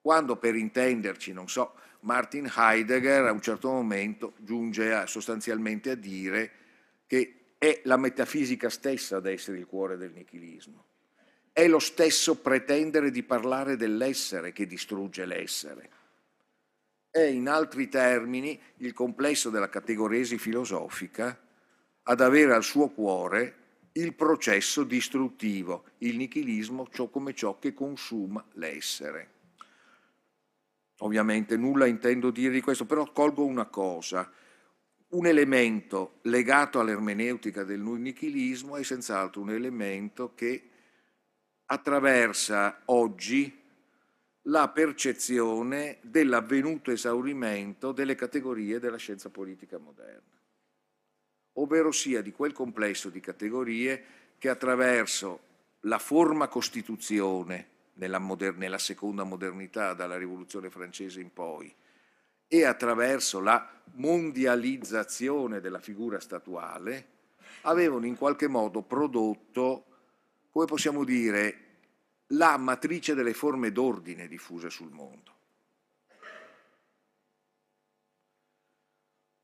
Quando 0.01 0.37
per 0.37 0.55
intenderci, 0.55 1.33
non 1.33 1.49
so, 1.49 1.75
Martin 2.01 2.51
Heidegger 2.55 3.27
a 3.27 3.33
un 3.33 3.43
certo 3.43 3.71
momento 3.71 4.35
giunge 4.39 4.93
a, 4.93 5.07
sostanzialmente 5.07 5.91
a 5.91 5.95
dire 5.97 6.51
che 7.07 7.55
è 7.59 7.83
la 7.85 7.97
metafisica 7.97 8.71
stessa 8.71 9.17
ad 9.17 9.27
essere 9.27 9.59
il 9.59 9.67
cuore 9.67 9.97
del 9.97 10.13
nichilismo. 10.13 10.85
È 11.53 11.67
lo 11.67 11.79
stesso 11.79 12.37
pretendere 12.37 13.11
di 13.11 13.23
parlare 13.23 13.77
dell'essere 13.77 14.53
che 14.53 14.67
distrugge 14.67 15.27
l'essere. 15.27 15.91
È 17.11 17.21
in 17.21 17.49
altri 17.49 17.89
termini 17.89 18.61
il 18.79 18.93
complesso 18.93 19.51
della 19.51 19.69
categoresi 19.69 20.39
filosofica 20.39 21.46
ad 22.09 22.21
avere 22.21 22.55
al 22.55 22.63
suo 22.63 22.89
cuore 22.89 23.65
il 23.93 24.15
processo 24.15 24.85
distruttivo, 24.85 25.85
il 25.99 26.17
nichilismo 26.17 26.87
ciò 26.93 27.09
come 27.09 27.35
ciò 27.35 27.59
che 27.59 27.73
consuma 27.73 28.45
l'essere. 28.55 29.31
Ovviamente 30.99 31.57
nulla 31.57 31.87
intendo 31.87 32.31
dire 32.31 32.53
di 32.53 32.61
questo, 32.61 32.85
però 32.85 33.11
colgo 33.11 33.45
una 33.45 33.67
cosa. 33.67 34.31
Un 35.09 35.27
elemento 35.27 36.19
legato 36.23 36.79
all'ermeneutica 36.79 37.65
del 37.65 37.81
nichilismo 37.81 38.77
è 38.77 38.83
senz'altro 38.83 39.41
un 39.41 39.51
elemento 39.51 40.35
che 40.35 40.71
attraversa 41.67 42.83
oggi 42.87 43.65
la 44.43 44.69
percezione 44.69 45.99
dell'avvenuto 46.03 46.93
esaurimento 46.93 47.93
delle 47.93 48.15
categorie 48.15 48.79
della 48.79 48.97
scienza 48.97 49.29
politica 49.29 49.79
moderna 49.79 50.36
ovvero 51.59 51.93
sia 51.93 52.23
di 52.23 52.33
quel 52.33 52.53
complesso 52.53 53.09
di 53.09 53.21
categorie 53.21 54.05
che 54.39 54.49
attraverso 54.49 55.41
la 55.81 55.99
forma 55.99 56.49
Costituzione 56.49 57.69
nella, 57.95 58.19
moder- 58.19 58.57
nella 58.57 58.79
seconda 58.79 59.25
modernità, 59.25 59.95
dalla 59.95 60.19
Rivoluzione 60.19 60.71
francese 60.71 61.21
in 61.21 61.33
poi, 61.33 61.73
e 62.49 62.65
attraverso 62.65 63.41
la 63.41 63.69
mondializzazione 63.95 65.61
della 65.61 65.81
figura 65.81 66.21
statuale, 66.21 67.15
avevano 67.63 68.07
in 68.07 68.17
qualche 68.17 68.49
modo 68.49 68.83
prodotto, 68.83 69.85
come 70.51 70.67
possiamo 70.67 71.05
dire, 71.05 71.65
la 72.31 72.57
matrice 72.57 73.15
delle 73.15 73.35
forme 73.35 73.73
d'ordine 73.73 74.29
diffuse 74.29 74.71
sul 74.71 74.91
mondo. 74.91 75.35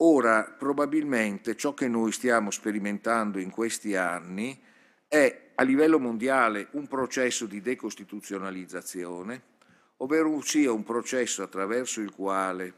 Ora, 0.05 0.43
probabilmente 0.43 1.55
ciò 1.55 1.75
che 1.75 1.87
noi 1.87 2.11
stiamo 2.11 2.51
sperimentando 2.51 3.39
in 3.39 3.51
questi 3.51 3.95
anni 3.95 4.61
è 5.07 5.51
a 5.55 5.63
livello 5.63 6.01
mondiale 6.01 6.67
un 6.73 6.89
processo 6.89 7.47
di 7.47 7.61
decostituzionalizzazione, 7.61 9.43
ovvero 9.99 10.41
sia 10.41 10.73
un 10.73 10.83
processo 10.83 11.45
attraverso 11.45 12.01
il 12.01 12.11
quale 12.11 12.75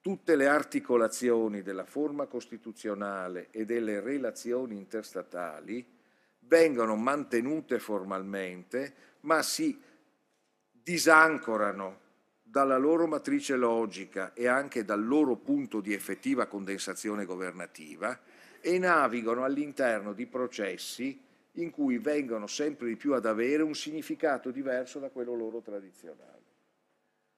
tutte 0.00 0.36
le 0.36 0.46
articolazioni 0.46 1.62
della 1.62 1.84
forma 1.84 2.26
costituzionale 2.26 3.48
e 3.50 3.64
delle 3.64 3.98
relazioni 3.98 4.76
interstatali 4.76 5.84
vengono 6.38 6.94
mantenute 6.94 7.80
formalmente, 7.80 8.94
ma 9.22 9.42
si 9.42 9.80
disancorano 10.70 12.01
dalla 12.52 12.76
loro 12.76 13.06
matrice 13.06 13.56
logica 13.56 14.34
e 14.34 14.46
anche 14.46 14.84
dal 14.84 15.02
loro 15.02 15.36
punto 15.36 15.80
di 15.80 15.94
effettiva 15.94 16.44
condensazione 16.44 17.24
governativa 17.24 18.20
e 18.60 18.78
navigano 18.78 19.42
all'interno 19.42 20.12
di 20.12 20.26
processi 20.26 21.18
in 21.52 21.70
cui 21.70 21.96
vengono 21.96 22.46
sempre 22.46 22.88
di 22.88 22.96
più 22.96 23.14
ad 23.14 23.24
avere 23.24 23.62
un 23.62 23.74
significato 23.74 24.50
diverso 24.50 24.98
da 24.98 25.08
quello 25.08 25.34
loro 25.34 25.62
tradizionale. 25.62 26.40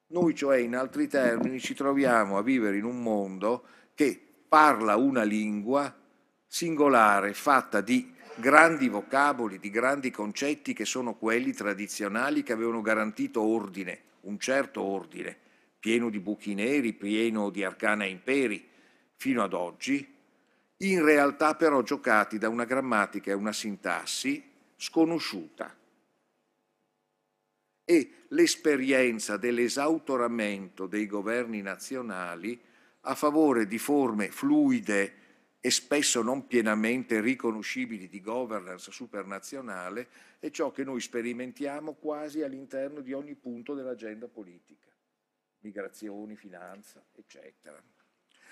Noi 0.08 0.34
cioè 0.34 0.56
in 0.56 0.74
altri 0.74 1.06
termini 1.06 1.60
ci 1.60 1.74
troviamo 1.74 2.36
a 2.36 2.42
vivere 2.42 2.76
in 2.76 2.84
un 2.84 3.00
mondo 3.00 3.66
che 3.94 4.20
parla 4.48 4.96
una 4.96 5.22
lingua 5.22 5.94
singolare, 6.44 7.34
fatta 7.34 7.80
di 7.80 8.12
grandi 8.34 8.88
vocaboli, 8.88 9.60
di 9.60 9.70
grandi 9.70 10.10
concetti 10.10 10.72
che 10.72 10.84
sono 10.84 11.14
quelli 11.14 11.52
tradizionali 11.52 12.42
che 12.42 12.52
avevano 12.52 12.80
garantito 12.80 13.42
ordine, 13.42 14.12
un 14.24 14.38
certo 14.38 14.82
ordine, 14.82 15.36
pieno 15.78 16.10
di 16.10 16.18
buchi 16.18 16.54
neri, 16.54 16.92
pieno 16.92 17.50
di 17.50 17.64
arcana 17.64 18.04
imperi, 18.04 18.68
fino 19.16 19.42
ad 19.42 19.52
oggi, 19.52 20.12
in 20.78 21.04
realtà 21.04 21.54
però 21.54 21.82
giocati 21.82 22.38
da 22.38 22.48
una 22.48 22.64
grammatica 22.64 23.30
e 23.30 23.34
una 23.34 23.52
sintassi 23.52 24.42
sconosciuta. 24.76 25.76
E 27.84 28.10
l'esperienza 28.28 29.36
dell'esautoramento 29.36 30.86
dei 30.86 31.06
governi 31.06 31.60
nazionali 31.62 32.60
a 33.02 33.14
favore 33.14 33.66
di 33.66 33.78
forme 33.78 34.30
fluide 34.30 35.22
e 35.66 35.70
spesso 35.70 36.20
non 36.20 36.46
pienamente 36.46 37.22
riconoscibili 37.22 38.06
di 38.06 38.20
governance 38.20 38.92
supernazionale 38.92 40.08
è 40.38 40.50
ciò 40.50 40.70
che 40.70 40.84
noi 40.84 41.00
sperimentiamo 41.00 41.94
quasi 41.94 42.42
all'interno 42.42 43.00
di 43.00 43.14
ogni 43.14 43.34
punto 43.34 43.72
dell'agenda 43.72 44.28
politica, 44.28 44.90
migrazioni, 45.60 46.36
finanza, 46.36 47.02
eccetera. 47.14 47.82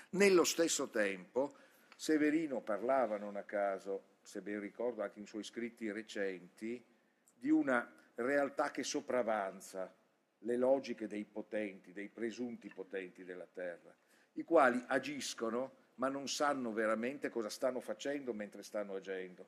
Nello 0.09 0.43
stesso 0.43 0.89
tempo, 0.89 1.53
Severino 1.95 2.61
parlava 2.61 3.19
non 3.19 3.35
a 3.35 3.43
caso, 3.43 4.05
se 4.23 4.41
ben 4.41 4.59
ricordo 4.59 5.03
anche 5.03 5.19
in 5.19 5.27
suoi 5.27 5.43
scritti 5.43 5.91
recenti, 5.91 6.83
di 7.31 7.51
una 7.51 7.87
realtà 8.15 8.71
che 8.71 8.81
sopravanza 8.81 9.93
le 10.39 10.57
logiche 10.57 11.05
dei 11.05 11.25
potenti, 11.25 11.93
dei 11.93 12.09
presunti 12.09 12.71
potenti 12.73 13.23
della 13.23 13.47
terra, 13.53 13.95
i 14.31 14.43
quali 14.43 14.83
agiscono 14.87 15.81
ma 15.95 16.07
non 16.07 16.27
sanno 16.27 16.73
veramente 16.73 17.29
cosa 17.29 17.49
stanno 17.49 17.79
facendo 17.79 18.33
mentre 18.33 18.63
stanno 18.63 18.95
agendo, 18.95 19.45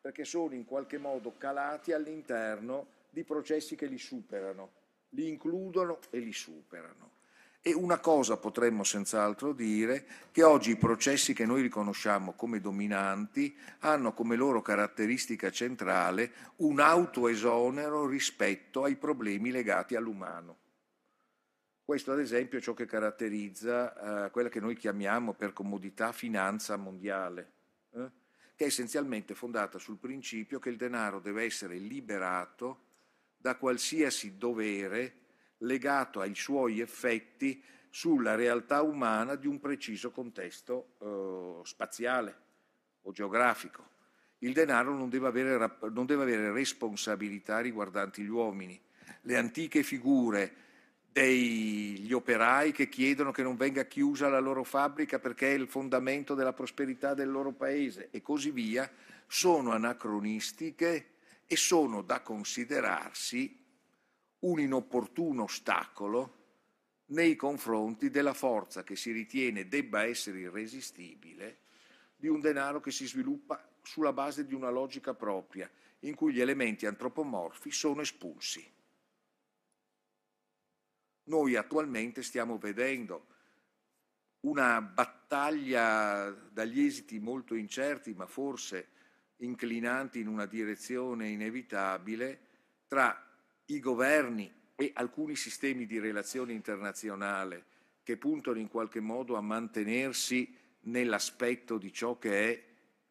perché 0.00 0.24
sono 0.24 0.54
in 0.54 0.64
qualche 0.64 0.98
modo 0.98 1.36
calati 1.36 1.92
all'interno 1.92 2.86
di 3.10 3.24
processi 3.24 3.76
che 3.76 3.86
li 3.86 3.98
superano, 3.98 4.70
li 5.10 5.28
includono 5.28 5.98
e 6.10 6.18
li 6.18 6.32
superano. 6.32 7.10
E 7.64 7.72
una 7.74 8.00
cosa 8.00 8.36
potremmo 8.38 8.82
senz'altro 8.82 9.52
dire, 9.52 10.04
che 10.32 10.42
oggi 10.42 10.70
i 10.70 10.76
processi 10.76 11.32
che 11.32 11.46
noi 11.46 11.62
riconosciamo 11.62 12.32
come 12.32 12.60
dominanti 12.60 13.56
hanno 13.80 14.12
come 14.14 14.34
loro 14.34 14.62
caratteristica 14.62 15.48
centrale 15.52 16.32
un 16.56 16.80
autoesonero 16.80 18.04
rispetto 18.06 18.82
ai 18.82 18.96
problemi 18.96 19.52
legati 19.52 19.94
all'umano. 19.94 20.61
Questo 21.84 22.12
ad 22.12 22.20
esempio 22.20 22.58
è 22.58 22.62
ciò 22.62 22.74
che 22.74 22.86
caratterizza 22.86 24.26
eh, 24.26 24.30
quella 24.30 24.48
che 24.48 24.60
noi 24.60 24.76
chiamiamo 24.76 25.34
per 25.34 25.52
comodità 25.52 26.12
finanza 26.12 26.76
mondiale, 26.76 27.52
eh? 27.90 28.10
che 28.54 28.64
è 28.64 28.66
essenzialmente 28.68 29.34
fondata 29.34 29.78
sul 29.78 29.98
principio 29.98 30.60
che 30.60 30.68
il 30.68 30.76
denaro 30.76 31.18
deve 31.18 31.42
essere 31.42 31.76
liberato 31.76 32.90
da 33.36 33.56
qualsiasi 33.56 34.38
dovere 34.38 35.20
legato 35.58 36.20
ai 36.20 36.36
suoi 36.36 36.80
effetti 36.80 37.62
sulla 37.90 38.36
realtà 38.36 38.82
umana 38.82 39.34
di 39.34 39.48
un 39.48 39.58
preciso 39.58 40.12
contesto 40.12 40.94
eh, 41.00 41.66
spaziale 41.66 42.36
o 43.02 43.12
geografico. 43.12 43.90
Il 44.38 44.52
denaro 44.52 44.94
non 44.94 45.08
deve, 45.08 45.26
avere, 45.26 45.76
non 45.90 46.06
deve 46.06 46.22
avere 46.22 46.52
responsabilità 46.52 47.60
riguardanti 47.60 48.22
gli 48.22 48.28
uomini. 48.28 48.80
Le 49.22 49.36
antiche 49.36 49.82
figure 49.82 50.54
degli 51.12 52.12
operai 52.12 52.72
che 52.72 52.88
chiedono 52.88 53.32
che 53.32 53.42
non 53.42 53.56
venga 53.56 53.84
chiusa 53.84 54.28
la 54.28 54.38
loro 54.38 54.64
fabbrica 54.64 55.18
perché 55.18 55.50
è 55.50 55.54
il 55.54 55.68
fondamento 55.68 56.34
della 56.34 56.54
prosperità 56.54 57.12
del 57.12 57.30
loro 57.30 57.52
paese 57.52 58.08
e 58.10 58.22
così 58.22 58.50
via, 58.50 58.90
sono 59.26 59.72
anacronistiche 59.72 61.10
e 61.46 61.56
sono 61.56 62.02
da 62.02 62.20
considerarsi 62.20 63.60
un 64.40 64.58
inopportuno 64.58 65.44
ostacolo 65.44 66.38
nei 67.06 67.36
confronti 67.36 68.08
della 68.08 68.32
forza 68.32 68.82
che 68.82 68.96
si 68.96 69.12
ritiene 69.12 69.68
debba 69.68 70.04
essere 70.04 70.40
irresistibile 70.40 71.58
di 72.16 72.28
un 72.28 72.40
denaro 72.40 72.80
che 72.80 72.90
si 72.90 73.06
sviluppa 73.06 73.68
sulla 73.82 74.12
base 74.12 74.46
di 74.46 74.54
una 74.54 74.70
logica 74.70 75.12
propria, 75.12 75.68
in 76.00 76.14
cui 76.14 76.32
gli 76.32 76.40
elementi 76.40 76.86
antropomorfi 76.86 77.70
sono 77.70 78.00
espulsi. 78.00 78.64
Noi 81.24 81.56
attualmente 81.56 82.22
stiamo 82.22 82.58
vedendo 82.58 83.26
una 84.40 84.80
battaglia 84.82 86.30
dagli 86.30 86.82
esiti 86.82 87.20
molto 87.20 87.54
incerti, 87.54 88.12
ma 88.14 88.26
forse 88.26 88.88
inclinanti 89.36 90.20
in 90.20 90.26
una 90.26 90.46
direzione 90.46 91.28
inevitabile, 91.28 92.40
tra 92.88 93.24
i 93.66 93.78
governi 93.78 94.52
e 94.74 94.90
alcuni 94.94 95.36
sistemi 95.36 95.86
di 95.86 95.98
relazione 95.98 96.52
internazionale 96.52 97.66
che 98.02 98.16
puntano 98.16 98.58
in 98.58 98.68
qualche 98.68 99.00
modo 99.00 99.36
a 99.36 99.40
mantenersi 99.40 100.56
nell'aspetto 100.80 101.78
di 101.78 101.92
ciò 101.92 102.18
che 102.18 102.50
è 102.50 102.64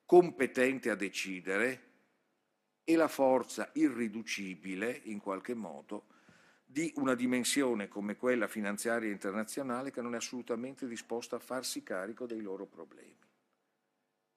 competente 0.06 0.90
a 0.90 0.96
decidere 0.96 1.90
e 2.84 2.96
la 2.96 3.08
forza 3.08 3.70
irriducibile, 3.76 5.02
in 5.06 5.22
qualche 5.22 5.54
modo, 5.54 6.08
di 6.72 6.94
una 6.96 7.16
dimensione 7.16 7.90
come 7.90 8.16
quella 8.16 8.48
finanziaria 8.48 9.12
internazionale 9.12 9.92
che 9.92 10.02
non 10.02 10.14
è 10.14 10.18
assolutamente 10.18 10.88
disposta 10.88 11.36
a 11.36 11.40
farsi 11.40 11.84
carico 11.84 12.26
dei 12.26 12.40
loro 12.40 12.66
problemi 12.66 13.18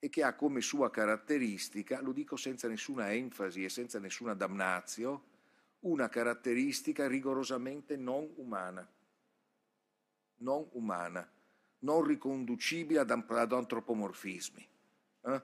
e 0.01 0.09
che 0.09 0.25
ha 0.25 0.35
come 0.35 0.61
sua 0.61 0.91
caratteristica, 0.91 2.01
lo 2.01 2.11
dico 2.11 2.35
senza 2.35 2.67
nessuna 2.67 3.13
enfasi 3.13 3.65
e 3.65 3.69
senza 3.69 4.01
nessuna 4.01 4.35
damnazio, 4.35 5.23
una 5.81 6.09
caratteristica 6.09 7.07
rigorosamente 7.07 7.97
non 7.97 8.29
umana, 8.35 8.87
non 10.39 10.69
umana, 10.73 11.31
non 11.79 12.03
riconducibile 12.03 12.99
ad, 12.99 13.11
ad 13.11 13.53
antropomorfismi, 13.53 14.69
eh? 15.23 15.43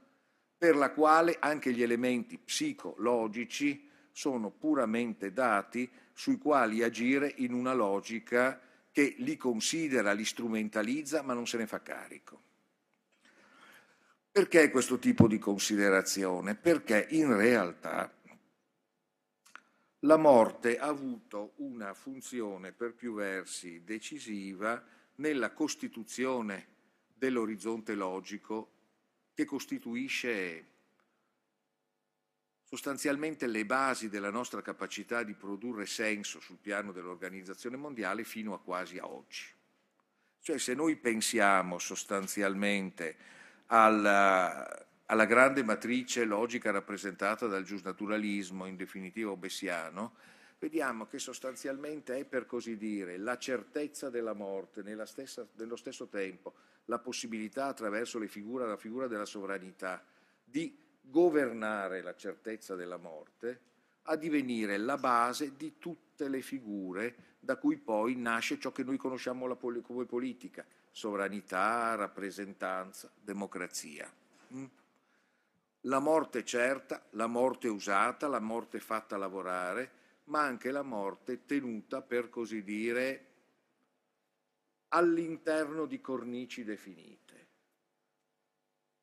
per 0.58 0.74
la 0.74 0.90
quale 0.90 1.36
anche 1.38 1.72
gli 1.72 1.82
elementi 1.82 2.36
psicologici 2.36 3.89
sono 4.12 4.50
puramente 4.50 5.32
dati 5.32 5.90
sui 6.12 6.38
quali 6.38 6.82
agire 6.82 7.32
in 7.38 7.52
una 7.52 7.72
logica 7.72 8.60
che 8.92 9.14
li 9.18 9.36
considera, 9.36 10.12
li 10.12 10.24
strumentalizza, 10.24 11.22
ma 11.22 11.32
non 11.32 11.46
se 11.46 11.58
ne 11.58 11.66
fa 11.66 11.80
carico. 11.80 12.42
Perché 14.32 14.70
questo 14.70 14.98
tipo 14.98 15.26
di 15.26 15.38
considerazione? 15.38 16.54
Perché 16.54 17.06
in 17.10 17.36
realtà 17.36 18.12
la 20.04 20.16
morte 20.16 20.78
ha 20.78 20.86
avuto 20.86 21.52
una 21.56 21.94
funzione 21.94 22.72
per 22.72 22.94
più 22.94 23.14
versi 23.14 23.82
decisiva 23.84 24.82
nella 25.16 25.52
costituzione 25.52 26.66
dell'orizzonte 27.12 27.94
logico 27.94 28.70
che 29.34 29.44
costituisce 29.44 30.66
sostanzialmente 32.70 33.48
le 33.48 33.66
basi 33.66 34.08
della 34.08 34.30
nostra 34.30 34.62
capacità 34.62 35.24
di 35.24 35.34
produrre 35.34 35.86
senso 35.86 36.38
sul 36.38 36.58
piano 36.60 36.92
dell'organizzazione 36.92 37.76
mondiale 37.76 38.22
fino 38.22 38.54
a 38.54 38.60
quasi 38.60 38.96
a 38.98 39.08
oggi. 39.08 39.46
Cioè 40.40 40.56
se 40.56 40.74
noi 40.74 40.94
pensiamo 40.94 41.80
sostanzialmente 41.80 43.16
alla, 43.66 44.86
alla 45.06 45.24
grande 45.24 45.64
matrice 45.64 46.24
logica 46.24 46.70
rappresentata 46.70 47.48
dal 47.48 47.64
giusnaturalismo, 47.64 48.66
in 48.66 48.76
definitiva 48.76 49.32
obessiano, 49.32 50.14
vediamo 50.60 51.06
che 51.06 51.18
sostanzialmente 51.18 52.18
è 52.18 52.24
per 52.24 52.46
così 52.46 52.76
dire 52.76 53.16
la 53.16 53.36
certezza 53.36 54.10
della 54.10 54.32
morte, 54.32 54.84
stessa, 55.06 55.44
nello 55.56 55.76
stesso 55.76 56.06
tempo 56.06 56.54
la 56.84 57.00
possibilità 57.00 57.66
attraverso 57.66 58.20
figura, 58.28 58.64
la 58.64 58.76
figura 58.76 59.08
della 59.08 59.26
sovranità 59.26 60.04
di 60.44 60.88
governare 61.10 62.02
la 62.02 62.14
certezza 62.14 62.74
della 62.74 62.96
morte, 62.96 63.68
a 64.04 64.16
divenire 64.16 64.78
la 64.78 64.96
base 64.96 65.56
di 65.56 65.78
tutte 65.78 66.28
le 66.28 66.40
figure 66.40 67.36
da 67.38 67.56
cui 67.56 67.76
poi 67.76 68.16
nasce 68.16 68.58
ciò 68.58 68.72
che 68.72 68.82
noi 68.82 68.96
conosciamo 68.96 69.54
come 69.82 70.04
politica, 70.04 70.64
sovranità, 70.90 71.94
rappresentanza, 71.94 73.10
democrazia. 73.20 74.10
Mm? 74.54 74.64
la 75.84 75.98
morte 75.98 76.44
certa, 76.44 77.02
la 77.10 77.26
morte 77.26 77.68
usata, 77.68 78.28
la 78.28 78.40
morte 78.40 78.80
fatta 78.80 79.16
lavorare, 79.16 79.98
ma 80.24 80.42
anche 80.42 80.70
la 80.70 80.82
morte 80.82 81.44
tenuta, 81.46 82.02
per 82.02 82.28
così 82.28 82.62
dire, 82.62 83.26
all'interno 84.88 85.86
di 85.86 86.00
cornici 86.00 86.64
definite. 86.64 87.29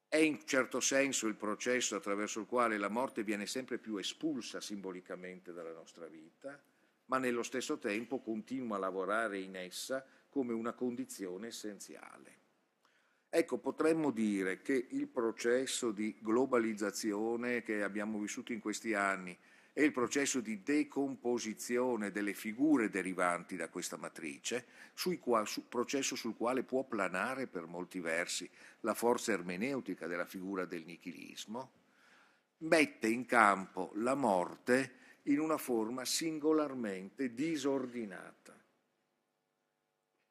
È 0.10 0.16
in 0.16 0.46
certo 0.46 0.80
senso 0.80 1.28
il 1.28 1.36
processo 1.36 1.96
attraverso 1.98 2.40
il 2.40 2.46
quale 2.46 2.78
la 2.78 2.88
morte 2.88 3.24
viene 3.24 3.46
sempre 3.46 3.78
più 3.78 3.98
espulsa 3.98 4.62
simbolicamente 4.62 5.52
dalla 5.52 5.74
nostra 5.74 6.08
vita, 6.08 6.58
ma 7.06 7.18
nello 7.18 7.44
stesso 7.44 7.78
tempo 7.78 8.20
continua 8.20 8.78
a 8.78 8.80
lavorare 8.80 9.40
in 9.40 9.56
essa 9.58 10.06
come 10.30 10.54
una 10.54 10.74
condizione 10.74 11.48
essenziale. 11.48 12.36
Ecco, 13.30 13.58
potremmo 13.58 14.12
dire 14.12 14.62
che 14.62 14.88
il 14.92 15.08
processo 15.08 15.92
di 15.92 16.18
globalizzazione 16.22 17.62
che 17.62 17.84
abbiamo 17.84 18.20
vissuto 18.20 18.54
in 18.54 18.62
questi 18.62 18.94
anni 18.94 19.38
e 19.78 19.84
il 19.84 19.92
processo 19.92 20.40
di 20.40 20.64
decomposizione 20.64 22.10
delle 22.10 22.34
figure 22.34 22.90
derivanti 22.90 23.56
da 23.56 23.70
questa 23.70 23.96
matrice, 23.96 24.66
qua, 25.20 25.46
su, 25.46 25.68
processo 25.68 26.16
sul 26.16 26.36
quale 26.36 26.64
può 26.64 26.84
planare 26.84 27.46
per 27.46 27.68
molti 27.68 28.00
versi 28.00 28.50
la 28.80 28.96
forza 28.96 29.34
ermeneutica 29.34 30.08
della 30.08 30.26
figura 30.26 30.66
del 30.66 30.84
nichilismo, 30.84 31.72
mette 32.62 33.08
in 33.08 33.28
campo 33.28 33.92
la 33.98 34.16
morte 34.16 35.20
in 35.26 35.40
una 35.40 35.60
forma 35.60 36.06
singolarmente 36.06 37.36
disordinata, 37.36 38.60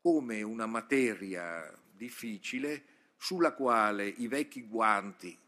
come 0.01 0.43
una 0.43 0.67
materia 0.67 1.73
difficile 1.93 2.83
sulla 3.17 3.53
quale 3.53 4.09
i 4.09 4.27
vecchi 4.27 4.63
guanti 4.63 5.39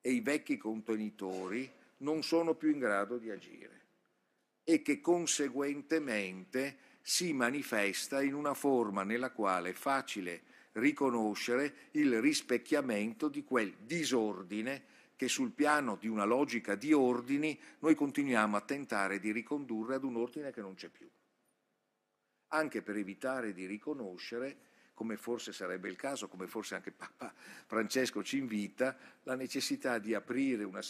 e 0.00 0.10
i 0.10 0.20
vecchi 0.20 0.56
contenitori 0.56 1.72
non 2.02 2.22
sono 2.22 2.54
più 2.54 2.70
in 2.70 2.78
grado 2.78 3.18
di 3.18 3.30
agire 3.30 3.80
e 4.64 4.82
che 4.82 5.00
conseguentemente 5.00 6.90
si 7.02 7.32
manifesta 7.32 8.22
in 8.22 8.34
una 8.34 8.54
forma 8.54 9.02
nella 9.02 9.32
quale 9.32 9.70
è 9.70 9.74
facile 9.74 10.42
riconoscere 10.72 11.88
il 11.92 12.20
rispecchiamento 12.20 13.28
di 13.28 13.44
quel 13.44 13.74
disordine 13.80 14.90
che 15.16 15.28
sul 15.28 15.50
piano 15.50 15.96
di 15.96 16.08
una 16.08 16.24
logica 16.24 16.74
di 16.74 16.92
ordini 16.92 17.58
noi 17.80 17.94
continuiamo 17.94 18.56
a 18.56 18.60
tentare 18.60 19.20
di 19.20 19.32
ricondurre 19.32 19.96
ad 19.96 20.04
un 20.04 20.16
ordine 20.16 20.50
che 20.50 20.60
non 20.60 20.74
c'è 20.74 20.88
più. 20.88 21.08
Anche 22.48 22.82
per 22.82 22.96
evitare 22.96 23.52
di 23.52 23.66
riconoscere, 23.66 24.56
come 24.94 25.16
forse 25.16 25.52
sarebbe 25.52 25.88
il 25.88 25.96
caso, 25.96 26.28
come 26.28 26.46
forse 26.46 26.74
anche 26.74 26.92
Papa 26.92 27.32
Francesco 27.66 28.22
ci 28.22 28.38
invita, 28.38 28.96
la 29.24 29.34
necessità 29.34 29.98
di 29.98 30.14
aprire 30.14 30.64
una, 30.64 30.80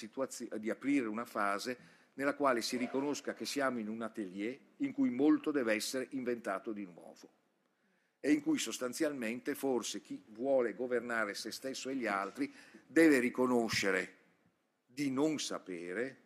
di 0.58 0.70
aprire 0.70 1.06
una 1.06 1.24
fase 1.24 2.00
nella 2.14 2.34
quale 2.34 2.60
si 2.60 2.76
riconosca 2.76 3.34
che 3.34 3.46
siamo 3.46 3.78
in 3.78 3.88
un 3.88 4.02
atelier 4.02 4.58
in 4.78 4.92
cui 4.92 5.10
molto 5.10 5.50
deve 5.50 5.74
essere 5.74 6.08
inventato 6.10 6.72
di 6.72 6.84
nuovo 6.84 7.40
e 8.20 8.30
in 8.30 8.42
cui 8.42 8.58
sostanzialmente 8.58 9.54
forse 9.54 10.00
chi 10.00 10.22
vuole 10.28 10.74
governare 10.74 11.34
se 11.34 11.50
stesso 11.50 11.88
e 11.88 11.96
gli 11.96 12.06
altri 12.06 12.52
deve 12.86 13.18
riconoscere 13.18 14.18
di 14.86 15.10
non 15.10 15.40
sapere, 15.40 16.18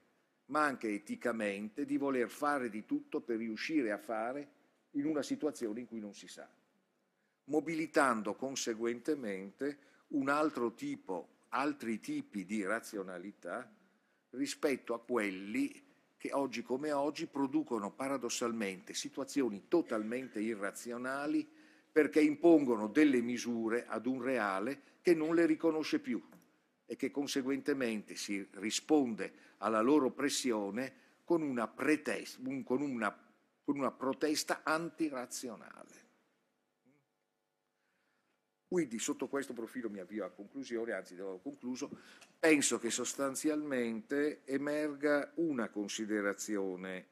ma 0.46 0.64
anche 0.64 0.88
eticamente 0.88 1.86
di 1.86 1.96
voler 1.96 2.28
fare 2.28 2.68
di 2.68 2.84
tutto 2.84 3.20
per 3.20 3.38
riuscire 3.38 3.92
a 3.92 3.98
fare 3.98 4.48
in 4.90 5.06
una 5.06 5.22
situazione 5.22 5.80
in 5.80 5.86
cui 5.86 6.00
non 6.00 6.14
si 6.14 6.28
sa, 6.28 6.48
mobilitando 7.46 8.34
conseguentemente 8.34 9.78
un 10.08 10.28
altro 10.28 10.74
tipo, 10.74 11.28
altri 11.50 12.00
tipi 12.00 12.44
di 12.44 12.64
razionalità 12.64 13.70
rispetto 14.30 14.94
a 14.94 15.00
quelli 15.00 15.84
che 16.16 16.32
oggi 16.32 16.62
come 16.62 16.92
oggi 16.92 17.26
producono 17.26 17.92
paradossalmente 17.92 18.94
situazioni 18.94 19.66
totalmente 19.68 20.40
irrazionali 20.40 21.48
perché 21.90 22.20
impongono 22.20 22.88
delle 22.88 23.20
misure 23.20 23.86
ad 23.86 24.06
un 24.06 24.22
reale 24.22 24.82
che 25.00 25.14
non 25.14 25.34
le 25.34 25.46
riconosce 25.46 25.98
più 25.98 26.22
e 26.84 26.96
che 26.96 27.10
conseguentemente 27.10 28.16
si 28.16 28.46
risponde 28.54 29.54
alla 29.58 29.80
loro 29.80 30.10
pressione 30.10 31.04
con 31.24 31.42
una, 31.42 31.66
pretesta, 31.66 32.40
con 32.64 32.82
una, 32.82 33.16
con 33.64 33.78
una 33.78 33.90
protesta 33.90 34.60
antirazionale. 34.62 36.05
Quindi 38.68 38.98
sotto 38.98 39.28
questo 39.28 39.52
profilo 39.52 39.88
mi 39.88 40.00
avvio 40.00 40.24
a 40.24 40.30
conclusione, 40.30 40.92
anzi 40.92 41.14
devo 41.14 41.38
concluso, 41.38 41.88
penso 42.38 42.78
che 42.78 42.90
sostanzialmente 42.90 44.44
emerga 44.44 45.30
una 45.36 45.68
considerazione 45.68 47.06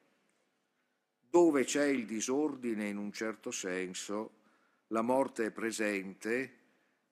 dove 1.30 1.64
c'è 1.64 1.86
il 1.86 2.06
disordine 2.06 2.88
in 2.88 2.96
un 2.96 3.12
certo 3.12 3.50
senso, 3.50 4.42
la 4.88 5.02
morte 5.02 5.46
è 5.46 5.50
presente 5.50 6.58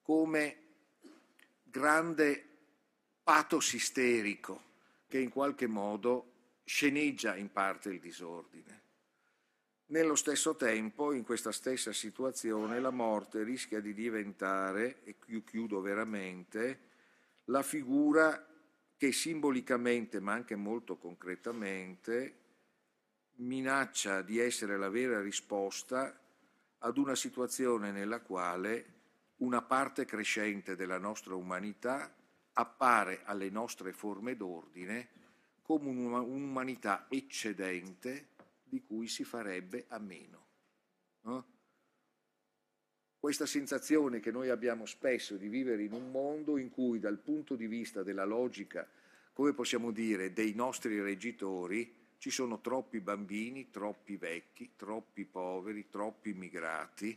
come 0.01 0.57
grande 1.63 2.45
pathos 3.23 3.73
isterico 3.73 4.71
che 5.07 5.19
in 5.19 5.29
qualche 5.29 5.67
modo 5.67 6.31
sceneggia 6.63 7.35
in 7.35 7.51
parte 7.51 7.89
il 7.89 7.99
disordine. 7.99 8.82
Nello 9.93 10.15
stesso 10.15 10.55
tempo, 10.55 11.11
in 11.11 11.23
questa 11.23 11.51
stessa 11.51 11.93
situazione, 11.93 12.79
la 12.79 12.89
morte 12.89 13.43
rischia 13.43 13.79
di 13.79 13.93
diventare, 13.93 15.03
e 15.03 15.17
qui 15.19 15.43
chiudo 15.43 15.81
veramente, 15.81 16.79
la 17.45 17.61
figura 17.61 18.43
che 18.97 19.11
simbolicamente, 19.11 20.19
ma 20.19 20.33
anche 20.33 20.55
molto 20.55 20.97
concretamente, 20.97 22.37
minaccia 23.35 24.23
di 24.23 24.39
essere 24.39 24.79
la 24.79 24.89
vera 24.89 25.21
risposta 25.21 26.19
ad 26.79 26.97
una 26.97 27.13
situazione 27.13 27.91
nella 27.91 28.21
quale 28.21 28.85
una 29.37 29.61
parte 29.61 30.05
crescente 30.05 30.75
della 30.75 30.97
nostra 30.97 31.35
umanità 31.35 32.11
appare 32.53 33.21
alle 33.25 33.51
nostre 33.51 33.93
forme 33.93 34.35
d'ordine 34.35 35.09
come 35.61 35.87
un'umanità 35.87 37.05
eccedente 37.09 38.29
di 38.73 38.81
cui 38.81 39.07
si 39.07 39.23
farebbe 39.23 39.85
a 39.89 39.99
meno. 39.99 40.47
No? 41.21 41.45
Questa 43.19 43.45
sensazione 43.45 44.19
che 44.19 44.31
noi 44.31 44.49
abbiamo 44.49 44.87
spesso 44.87 45.37
di 45.37 45.47
vivere 45.47 45.83
in 45.83 45.93
un 45.93 46.09
mondo 46.09 46.57
in 46.57 46.71
cui 46.71 46.97
dal 46.97 47.19
punto 47.19 47.55
di 47.55 47.67
vista 47.67 48.01
della 48.01 48.25
logica, 48.25 48.89
come 49.31 49.53
possiamo 49.53 49.91
dire, 49.91 50.33
dei 50.33 50.55
nostri 50.55 50.99
reggitori, 50.99 52.15
ci 52.17 52.31
sono 52.31 52.61
troppi 52.61 52.99
bambini, 52.99 53.69
troppi 53.69 54.17
vecchi, 54.17 54.73
troppi 54.75 55.25
poveri, 55.25 55.89
troppi 55.91 56.31
immigrati, 56.31 57.15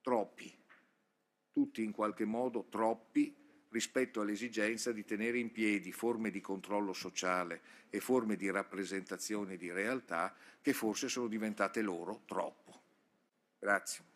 troppi, 0.00 0.56
tutti 1.50 1.82
in 1.82 1.90
qualche 1.90 2.24
modo 2.24 2.66
troppi 2.70 3.34
rispetto 3.76 4.22
all'esigenza 4.22 4.90
di 4.90 5.04
tenere 5.04 5.38
in 5.38 5.52
piedi 5.52 5.92
forme 5.92 6.30
di 6.30 6.40
controllo 6.40 6.94
sociale 6.94 7.60
e 7.90 8.00
forme 8.00 8.36
di 8.36 8.50
rappresentazione 8.50 9.58
di 9.58 9.70
realtà 9.70 10.34
che 10.62 10.72
forse 10.72 11.08
sono 11.08 11.26
diventate 11.26 11.82
loro 11.82 12.22
troppo. 12.24 12.80
Grazie. 13.58 14.15